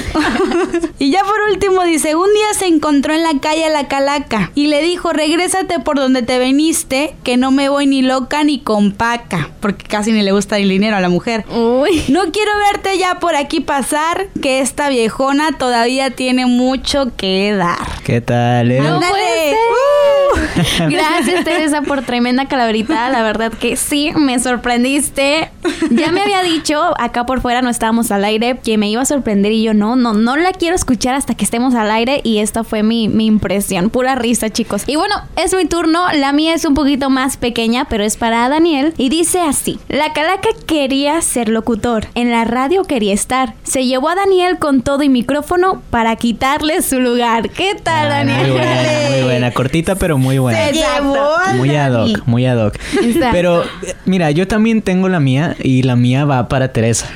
Y 0.99 1.11
ya 1.11 1.25
por 1.25 1.35
último 1.51 1.83
dice, 1.83 2.15
un 2.15 2.33
día 2.33 2.55
se 2.57 2.67
encontró 2.67 3.13
en 3.13 3.25
la 3.25 3.41
calle 3.41 3.65
a 3.65 3.71
la 3.71 3.89
calaca 3.89 4.53
y 4.55 4.69
le 4.69 4.83
dijo, 4.83 5.13
regrésate 5.13 5.81
por 5.81 5.97
donde 5.97 6.23
te 6.23 6.39
veniste, 6.39 7.17
que 7.25 7.37
no 7.37 7.51
me 7.51 7.69
voy 7.69 7.87
ni 7.89 8.03
loca 8.03 8.45
ni 8.45 8.61
con 8.61 8.93
paca, 8.93 9.51
porque 9.59 9.85
casi 9.85 10.13
ni 10.13 10.23
le 10.23 10.31
gusta 10.31 10.59
el 10.59 10.69
dinero 10.69 10.97
a 10.97 11.01
la 11.01 11.09
mujer. 11.09 11.45
Uy. 11.51 12.05
No 12.09 12.31
quiero 12.31 12.53
verte 12.71 12.99
ya 12.99 13.19
por 13.19 13.35
aquí 13.35 13.59
pasar, 13.59 14.29
que 14.41 14.61
esta 14.61 14.91
viejona 14.91 15.59
todavía 15.59 16.11
tiene 16.11 16.47
mucho 16.47 17.11
que 17.17 17.53
dar. 17.53 17.79
¿Qué 18.05 18.21
tal? 18.21 18.71
eh? 18.71 18.79
No 18.81 18.95
Ándale. 18.95 19.11
puede 19.11 19.51
ser. 19.51 19.57
Uh. 19.57 20.12
Gracias, 20.91 21.45
Teresa, 21.45 21.83
por 21.83 22.03
tremenda 22.03 22.47
calaverita. 22.47 23.09
La 23.11 23.23
verdad 23.23 23.53
que 23.53 23.77
sí, 23.77 24.11
me 24.17 24.39
sorprendiste. 24.39 25.51
Ya 25.91 26.11
me 26.13 26.21
había 26.23 26.43
dicho, 26.43 26.95
acá 26.99 27.27
por 27.27 27.41
fuera 27.41 27.63
no 27.63 27.71
estábamos 27.71 28.11
al 28.11 28.25
aire, 28.25 28.59
que 28.63 28.79
me 28.79 28.89
iba 28.89 29.03
a 29.03 29.05
sorprender 29.07 29.53
y 29.53 29.63
yo 29.63 29.75
no, 29.75 29.97
no, 29.97 30.13
no 30.13 30.37
la 30.37 30.53
quiero 30.53 30.75
escuchar 30.77 31.15
hasta 31.15 31.35
que 31.35 31.45
estemos 31.45 31.75
al 31.75 31.91
aire 31.91 32.21
y 32.25 32.39
esta 32.39 32.65
fue 32.65 32.83
mi, 32.83 33.09
mi 33.09 33.27
impresión. 33.27 33.91
Pura 33.91 34.15
risa, 34.15 34.51
chicos. 34.51 34.85
Y 34.87 34.97
bueno, 34.97 35.15
es 35.37 35.55
mi 35.55 35.65
turno. 35.65 36.07
La 36.13 36.33
mía 36.33 36.55
es 36.55 36.65
un 36.65 36.75
poquito 36.75 37.11
más 37.11 37.37
pequeña, 37.37 37.87
pero 37.87 38.05
es 38.05 38.17
para 38.17 38.49
Daniel. 38.49 38.95
Y 38.97 39.09
dice 39.09 39.41
así: 39.41 39.79
La 39.89 40.13
calaca 40.13 40.49
quería 40.67 41.21
ser 41.23 41.49
locutor. 41.49 42.07
En 42.15 42.31
la 42.31 42.45
radio 42.45 42.85
quería 42.85 43.15
estar. 43.15 43.55
Se 43.63 43.87
llevó 43.87 44.09
a 44.09 44.15
Daniel 44.15 44.59
con 44.59 44.83
todo 44.83 45.03
y 45.03 45.09
micrófono 45.09 45.83
para 45.91 46.17
quitarle 46.17 46.83
su 46.83 47.01
lugar. 47.01 47.51
¿Qué 47.51 47.75
tal, 47.83 48.07
Ah, 48.07 48.09
Daniel? 48.09 48.41
muy 48.43 48.51
buena, 48.51 49.11
muy 49.11 49.23
buena. 49.23 49.51
Cortita, 49.53 49.95
pero 49.97 50.19
muy 50.19 50.39
buena. 50.39 50.42
Se 50.51 50.73
llevó 50.73 51.37
al 51.37 51.57
Muy 51.57 51.77
ad 51.77 51.95
hoc, 51.95 52.23
muy 52.27 52.47
ad 52.47 52.67
hoc. 52.67 52.75
Exacto. 53.03 53.29
Pero 53.33 53.65
mira, 54.05 54.31
yo 54.31 54.47
también 54.49 54.83
tengo 54.83 55.09
la 55.09 55.21
mía 55.21 55.57
y 55.63 55.83
la 55.83 55.97
mía 55.97 56.25
va 56.25 56.49
para 56.49 56.73
Teresa. 56.73 57.09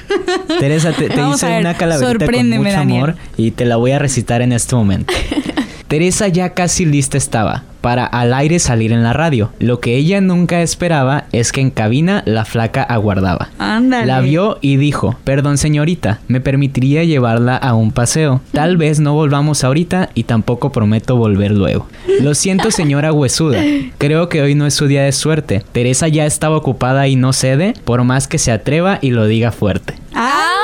Teresa, 0.61 0.93
te, 0.93 1.09
te 1.09 1.21
hice 1.21 1.47
ver, 1.47 1.61
una 1.61 1.75
calaverita 1.75 2.27
con 2.27 2.49
mucho 2.49 2.71
Daniel. 2.71 3.03
amor 3.03 3.17
y 3.37 3.51
te 3.51 3.65
la 3.65 3.77
voy 3.77 3.93
a 3.93 3.99
recitar 3.99 4.43
en 4.43 4.53
este 4.53 4.75
momento. 4.75 5.13
Teresa 5.89 6.29
ya 6.29 6.51
casi 6.55 6.85
lista 6.85 7.17
estaba 7.17 7.63
para 7.87 8.05
al 8.05 8.35
aire 8.35 8.59
salir 8.59 8.91
en 8.91 9.05
la 9.05 9.13
radio. 9.13 9.53
Lo 9.61 9.79
que 9.79 9.95
ella 9.95 10.21
nunca 10.21 10.61
esperaba 10.61 11.27
es 11.31 11.53
que 11.53 11.61
en 11.61 11.71
cabina 11.71 12.25
la 12.27 12.45
flaca 12.45 12.83
aguardaba. 12.83 13.51
Ándale. 13.61 14.07
La 14.07 14.21
vio 14.21 14.59
y 14.61 14.77
dijo, 14.77 15.15
perdón 15.23 15.57
señorita, 15.57 16.19
me 16.27 16.41
permitiría 16.41 17.05
llevarla 17.05 17.57
a 17.57 17.75
un 17.75 17.93
paseo. 17.93 18.41
Tal 18.51 18.77
vez 18.77 18.99
no 18.99 19.15
volvamos 19.15 19.63
ahorita 19.63 20.11
y 20.15 20.25
tampoco 20.25 20.73
prometo 20.73 21.15
volver 21.15 21.53
luego. 21.53 21.87
Lo 22.21 22.35
siento 22.35 22.73
señora 22.73 23.13
huesuda, 23.13 23.63
creo 23.99 24.29
que 24.29 24.43
hoy 24.43 24.57
no 24.57 24.67
es 24.67 24.75
su 24.75 24.89
día 24.89 25.05
de 25.05 25.13
suerte. 25.13 25.63
Teresa 25.71 26.09
ya 26.09 26.27
estaba 26.27 26.57
ocupada 26.57 27.07
y 27.07 27.15
no 27.15 27.33
cede, 27.33 27.75
por 27.85 28.03
más 28.03 28.27
que 28.27 28.39
se 28.39 28.51
atreva 28.51 28.99
y 29.01 29.11
lo 29.11 29.27
diga 29.27 29.53
fuerte. 29.53 29.95
¡Ándale! 30.13 30.57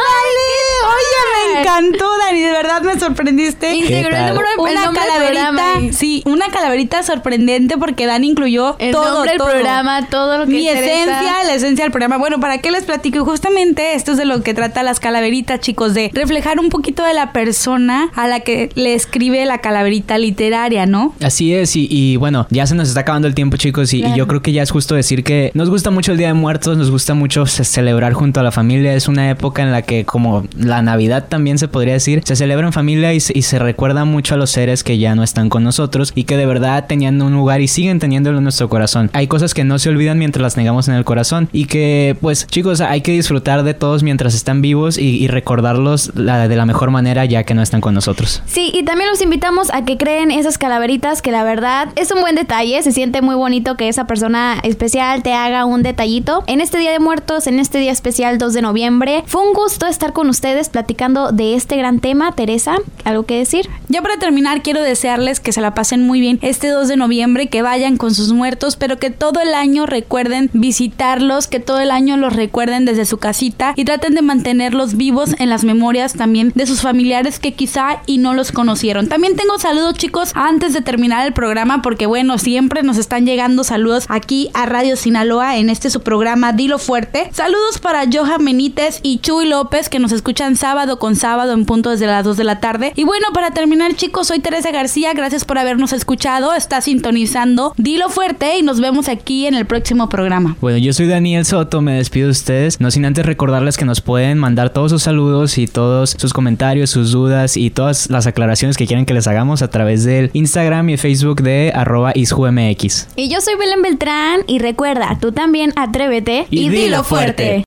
Oye, 0.88 1.54
me 1.54 1.61
encantó, 1.61 2.21
Dani. 2.33 2.40
De 2.42 2.53
verdad 2.53 2.83
me 2.83 2.99
sorprendiste. 2.99 3.75
Integró 3.75 4.16
el 4.16 4.25
el 4.25 4.33
una 4.59 4.81
del 4.88 4.95
calaverita, 4.95 5.81
y- 5.81 5.92
sí, 5.92 6.23
una 6.27 6.49
calaverita 6.49 7.03
sorprendente 7.03 7.77
porque 7.79 8.07
Dan 8.07 8.25
incluyó 8.25 8.77
El 8.79 8.92
todo, 8.92 9.14
nombre 9.14 9.37
todo. 9.37 9.49
programa, 9.51 10.07
todo 10.09 10.38
lo 10.38 10.45
que 10.47 10.51
Mi 10.53 10.68
interesa. 10.68 10.92
esencia, 10.92 11.45
la 11.45 11.55
esencia 11.55 11.85
del 11.85 11.92
programa. 11.92 12.18
Bueno, 12.18 12.40
¿para 12.40 12.59
qué 12.59 12.71
les 12.71 12.85
platico? 12.85 13.18
Y 13.18 13.21
Justamente 13.21 13.95
esto 13.95 14.12
es 14.12 14.18
de 14.18 14.25
lo 14.25 14.42
que 14.42 14.55
trata 14.55 14.83
las 14.83 15.01
calaveritas, 15.01 15.61
chicos, 15.61 15.95
de 15.95 16.11
reflejar 16.12 16.59
un 16.61 16.68
poquito 16.68 17.03
de 17.05 17.15
la 17.15 17.33
persona 17.33 18.11
a 18.15 18.29
la 18.29 18.40
que 18.40 18.71
le 18.75 18.94
escribe 18.94 19.44
la 19.46 19.59
calaverita 19.59 20.19
literaria, 20.19 20.87
¿no? 20.87 21.15
Así 21.23 21.54
es, 21.54 21.77
y, 21.77 21.87
y 21.90 22.17
bueno, 22.17 22.46
ya 22.50 22.67
se 22.67 22.75
nos 22.75 22.88
está 22.88 23.00
acabando 23.00 23.29
el 23.29 23.35
tiempo, 23.35 23.56
chicos, 23.56 23.92
y, 23.94 24.04
y 24.04 24.15
yo 24.17 24.27
creo 24.27 24.42
que 24.42 24.52
ya 24.52 24.63
es 24.63 24.71
justo 24.71 24.94
decir 24.94 25.25
que 25.25 25.50
nos 25.54 25.71
gusta 25.71 25.90
mucho 25.90 26.13
el 26.13 26.19
Día 26.19 26.29
de 26.29 26.35
Muertos, 26.35 26.77
nos 26.77 26.90
gusta 26.90 27.15
mucho 27.15 27.46
ce- 27.46 27.65
celebrar 27.65 28.13
junto 28.13 28.40
a 28.40 28.42
la 28.42 28.50
familia. 28.52 28.94
Es 28.94 29.09
una 29.09 29.29
época 29.31 29.63
en 29.63 29.73
la 29.73 29.83
que, 29.83 30.04
como 30.04 30.44
la 30.56 30.83
Navidad 30.83 31.27
también 31.29 31.59
se 31.59 31.69
podría 31.69 31.94
decir, 31.94 32.21
se 32.25 32.37
celebra 32.37 32.66
en 32.66 32.73
familia 32.73 33.12
y 33.14 33.20
se, 33.20 33.58
recuerda 33.58 34.04
mucho 34.04 34.35
a 34.35 34.38
los 34.38 34.50
seres 34.50 34.83
que 34.83 34.98
ya 34.98 35.14
no 35.14 35.23
están 35.23 35.48
con 35.48 35.62
nosotros 35.62 36.12
y 36.14 36.25
que 36.25 36.37
de 36.37 36.46
verdad 36.46 36.87
tenían 36.87 37.20
un 37.23 37.33
lugar 37.33 37.60
y 37.60 37.68
siguen 37.68 37.98
teniéndolo 37.98 38.38
en 38.38 38.44
nuestro 38.44 38.68
corazón. 38.68 39.10
Hay 39.12 39.27
cosas 39.27 39.54
que 39.54 39.64
no 39.64 39.79
se 39.79 39.88
olvidan 39.88 40.18
mientras 40.18 40.42
las 40.42 40.54
tengamos 40.54 40.88
en 40.88 40.94
el 40.94 41.04
corazón 41.04 41.48
y 41.52 41.66
que, 41.66 42.16
pues, 42.20 42.46
chicos, 42.46 42.81
hay 42.81 43.02
que 43.02 43.12
disfrutar 43.12 43.62
de 43.62 43.75
todos 43.75 44.02
mientras 44.02 44.35
están 44.35 44.62
vivos 44.62 44.98
y, 44.98 45.29
recordarlos 45.33 46.12
de 46.14 46.56
la 46.56 46.66
mejor 46.66 46.90
manera 46.90 47.25
ya 47.25 47.44
que 47.44 47.54
no 47.54 47.62
están 47.62 47.81
con 47.81 47.94
nosotros. 47.94 48.42
Sí, 48.44 48.70
y 48.75 48.83
también 48.83 49.08
los 49.08 49.23
invitamos 49.23 49.73
a 49.73 49.85
que 49.85 49.96
creen 49.96 50.31
esas 50.31 50.58
calaveritas 50.58 51.23
que 51.23 51.31
la 51.31 51.44
verdad 51.44 51.88
es 51.96 52.10
un 52.10 52.20
buen 52.20 52.35
detalle, 52.35 52.83
se 52.83 52.92
siente 52.92 53.23
muy 53.23 53.35
bonito 53.35 53.77
que 53.77 53.88
esa 53.88 54.06
persona 54.06 54.58
especial 54.62 55.23
te 55.23 55.33
haga 55.33 55.64
un 55.64 55.83
detallito. 55.83 56.44
En 56.46 56.60
este 56.60 56.79
Día 56.79 56.92
de 56.92 56.98
Muertos, 56.98 57.46
en 57.46 57.58
este 57.58 57.79
día 57.79 57.92
especial 57.92 58.38
2 58.38 58.52
de 58.52 58.62
noviembre, 58.62 59.25
fue 59.27 59.42
un 59.42 59.54
gusto 59.54 59.87
estar 59.87 60.12
con 60.12 60.29
ustedes 60.29 60.68
platicando 60.68 61.33
de 61.33 61.54
este 61.54 61.77
gran 61.77 62.00
tema. 62.00 62.12
Teresa, 62.37 62.77
¿algo 63.04 63.25
que 63.25 63.38
decir? 63.38 63.69
Ya 63.88 64.02
para 64.02 64.17
terminar, 64.19 64.63
quiero 64.63 64.83
desearles 64.83 65.40
que 65.40 65.52
se 65.52 65.60
la 65.60 65.75
pasen 65.75 66.06
muy 66.06 66.21
bien 66.21 66.38
este 66.42 66.69
2 66.69 66.88
de 66.88 66.96
noviembre, 66.96 67.48
que 67.48 67.63
vayan 67.63 67.96
con 67.96 68.15
sus 68.15 68.33
muertos, 68.33 68.77
pero 68.77 68.98
que 68.98 69.10
todo 69.10 69.40
el 69.40 69.54
año 69.54 69.87
recuerden 69.87 70.50
visitarlos, 70.52 71.46
que 71.46 71.58
todo 71.58 71.81
el 71.81 71.90
año 71.90 72.17
los 72.17 72.35
recuerden 72.35 72.85
desde 72.85 73.06
su 73.06 73.19
casita 73.19 73.73
y 73.77 73.85
traten 73.85 74.15
de 74.15 74.23
mantenerlos 74.23 74.96
vivos 74.96 75.35
en 75.38 75.48
las 75.48 75.65
memorias 75.65 76.13
también 76.13 76.52
de 76.54 76.67
sus 76.67 76.83
familiares 76.83 77.38
que 77.38 77.54
quizá 77.54 78.02
y 78.06 78.19
no 78.19 78.35
los 78.35 78.52
conocieron. 78.52 79.08
También 79.08 79.35
tengo 79.35 79.58
saludos, 79.58 79.94
chicos, 79.94 80.33
antes 80.35 80.75
de 80.75 80.83
terminar 80.83 81.27
el 81.27 81.33
programa, 81.33 81.83
porque 81.83 82.06
bueno, 82.06 82.38
siempre 82.38 82.83
nos 82.83 82.98
están 82.98 83.27
llegando 83.27 83.65
saludos 83.65 84.04
aquí 84.08 84.50
a 84.54 84.67
Radio 84.67 84.96
Sinaloa 84.96 85.56
en 85.56 85.71
este 85.71 85.90
su 85.90 86.02
programa 86.02 86.52
Dilo 86.52 86.79
Fuerte. 86.79 87.31
Saludos 87.33 87.79
para 87.81 88.04
Johan 88.13 88.44
Benítez 88.44 89.00
y 89.02 89.19
Chuy 89.19 89.48
López 89.48 89.88
que 89.88 89.98
nos 89.98 90.13
escuchan 90.13 90.56
sábado 90.56 90.98
con 90.98 91.17
sábado 91.17 91.52
en 91.52 91.65
punto 91.65 91.90
desde 91.90 92.02
las 92.07 92.25
2 92.25 92.37
de 92.37 92.44
la 92.44 92.61
tarde. 92.61 92.92
Y 92.96 93.05
bueno, 93.05 93.29
para 93.33 93.53
terminar, 93.53 93.94
chicos, 93.94 94.29
soy 94.29 94.40
Teresa 94.40 94.71
García. 94.71 95.13
Gracias 95.15 95.44
por 95.44 95.59
habernos 95.59 95.92
escuchado. 95.92 96.55
Está 96.55 96.81
sintonizando 96.81 97.75
Dilo 97.77 98.09
Fuerte 98.09 98.59
y 98.59 98.63
nos 98.63 98.81
vemos 98.81 99.09
aquí 99.09 99.46
en 99.46 99.55
el 99.55 99.67
próximo 99.67 100.09
programa. 100.09 100.57
Bueno, 100.61 100.79
yo 100.79 100.92
soy 100.92 101.07
Daniel 101.07 101.44
Soto, 101.44 101.81
me 101.81 101.94
despido 101.94 102.27
de 102.27 102.33
ustedes, 102.33 102.81
no 102.81 102.90
sin 102.90 103.05
antes 103.05 103.27
recordarles 103.27 103.77
que 103.77 103.85
nos 103.85 104.00
pueden 104.00 104.38
mandar 104.38 104.71
todos 104.71 104.90
sus 104.90 105.03
saludos 105.03 105.59
y 105.59 105.67
todos 105.67 106.17
sus 106.19 106.33
comentarios, 106.33 106.90
sus 106.90 107.13
dudas 107.13 107.57
y 107.57 107.71
todas 107.71 108.11
las 108.11 108.27
aclaraciones 108.27 108.77
que 108.77 108.87
quieran 108.87 109.07
que 109.07 109.15
les 109.15 109.27
hagamos 109.27 109.63
a 109.63 109.69
través 109.69 110.05
del 110.05 110.31
Instagram 110.33 110.90
y 110.90 110.96
Facebook 110.96 111.42
de 111.42 111.73
arroba 111.75 112.13
isjumx. 112.15 113.09
Y 113.17 113.29
yo 113.29 113.40
soy 113.40 113.55
Belén 113.57 113.83
Beltrán 113.83 114.40
y 114.46 114.59
recuerda, 114.59 115.19
tú 115.21 115.33
también 115.33 115.73
atrévete 115.77 116.46
Y 116.50 116.69
dilo 116.69 117.05
fuerte. 117.05 117.65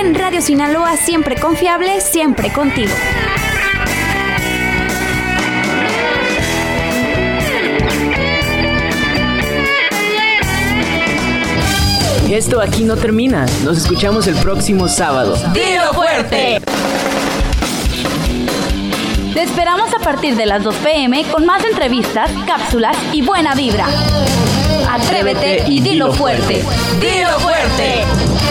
Saben, 0.00 0.14
Radio 0.14 0.40
Sinaloa 0.40 0.96
siempre 0.96 1.36
confiable, 1.36 2.00
siempre 2.00 2.52
contigo. 2.52 2.92
Esto 12.30 12.60
aquí 12.60 12.84
no 12.84 12.96
termina. 12.96 13.46
Nos 13.64 13.78
escuchamos 13.78 14.26
el 14.26 14.36
próximo 14.36 14.86
sábado. 14.88 15.36
¡Dilo 15.52 15.92
fuerte! 15.92 16.60
Te 19.34 19.42
esperamos 19.42 19.92
a 19.92 19.98
partir 19.98 20.36
de 20.36 20.46
las 20.46 20.62
2 20.62 20.74
pm 20.76 21.24
con 21.24 21.44
más 21.44 21.64
entrevistas, 21.64 22.30
cápsulas 22.46 22.96
y 23.12 23.22
buena 23.22 23.54
vibra. 23.54 23.86
Atrévete 24.88 25.64
y 25.68 25.80
dilo 25.80 26.12
fuerte. 26.12 26.64
¡Dilo 27.00 27.38
fuerte! 27.40 28.49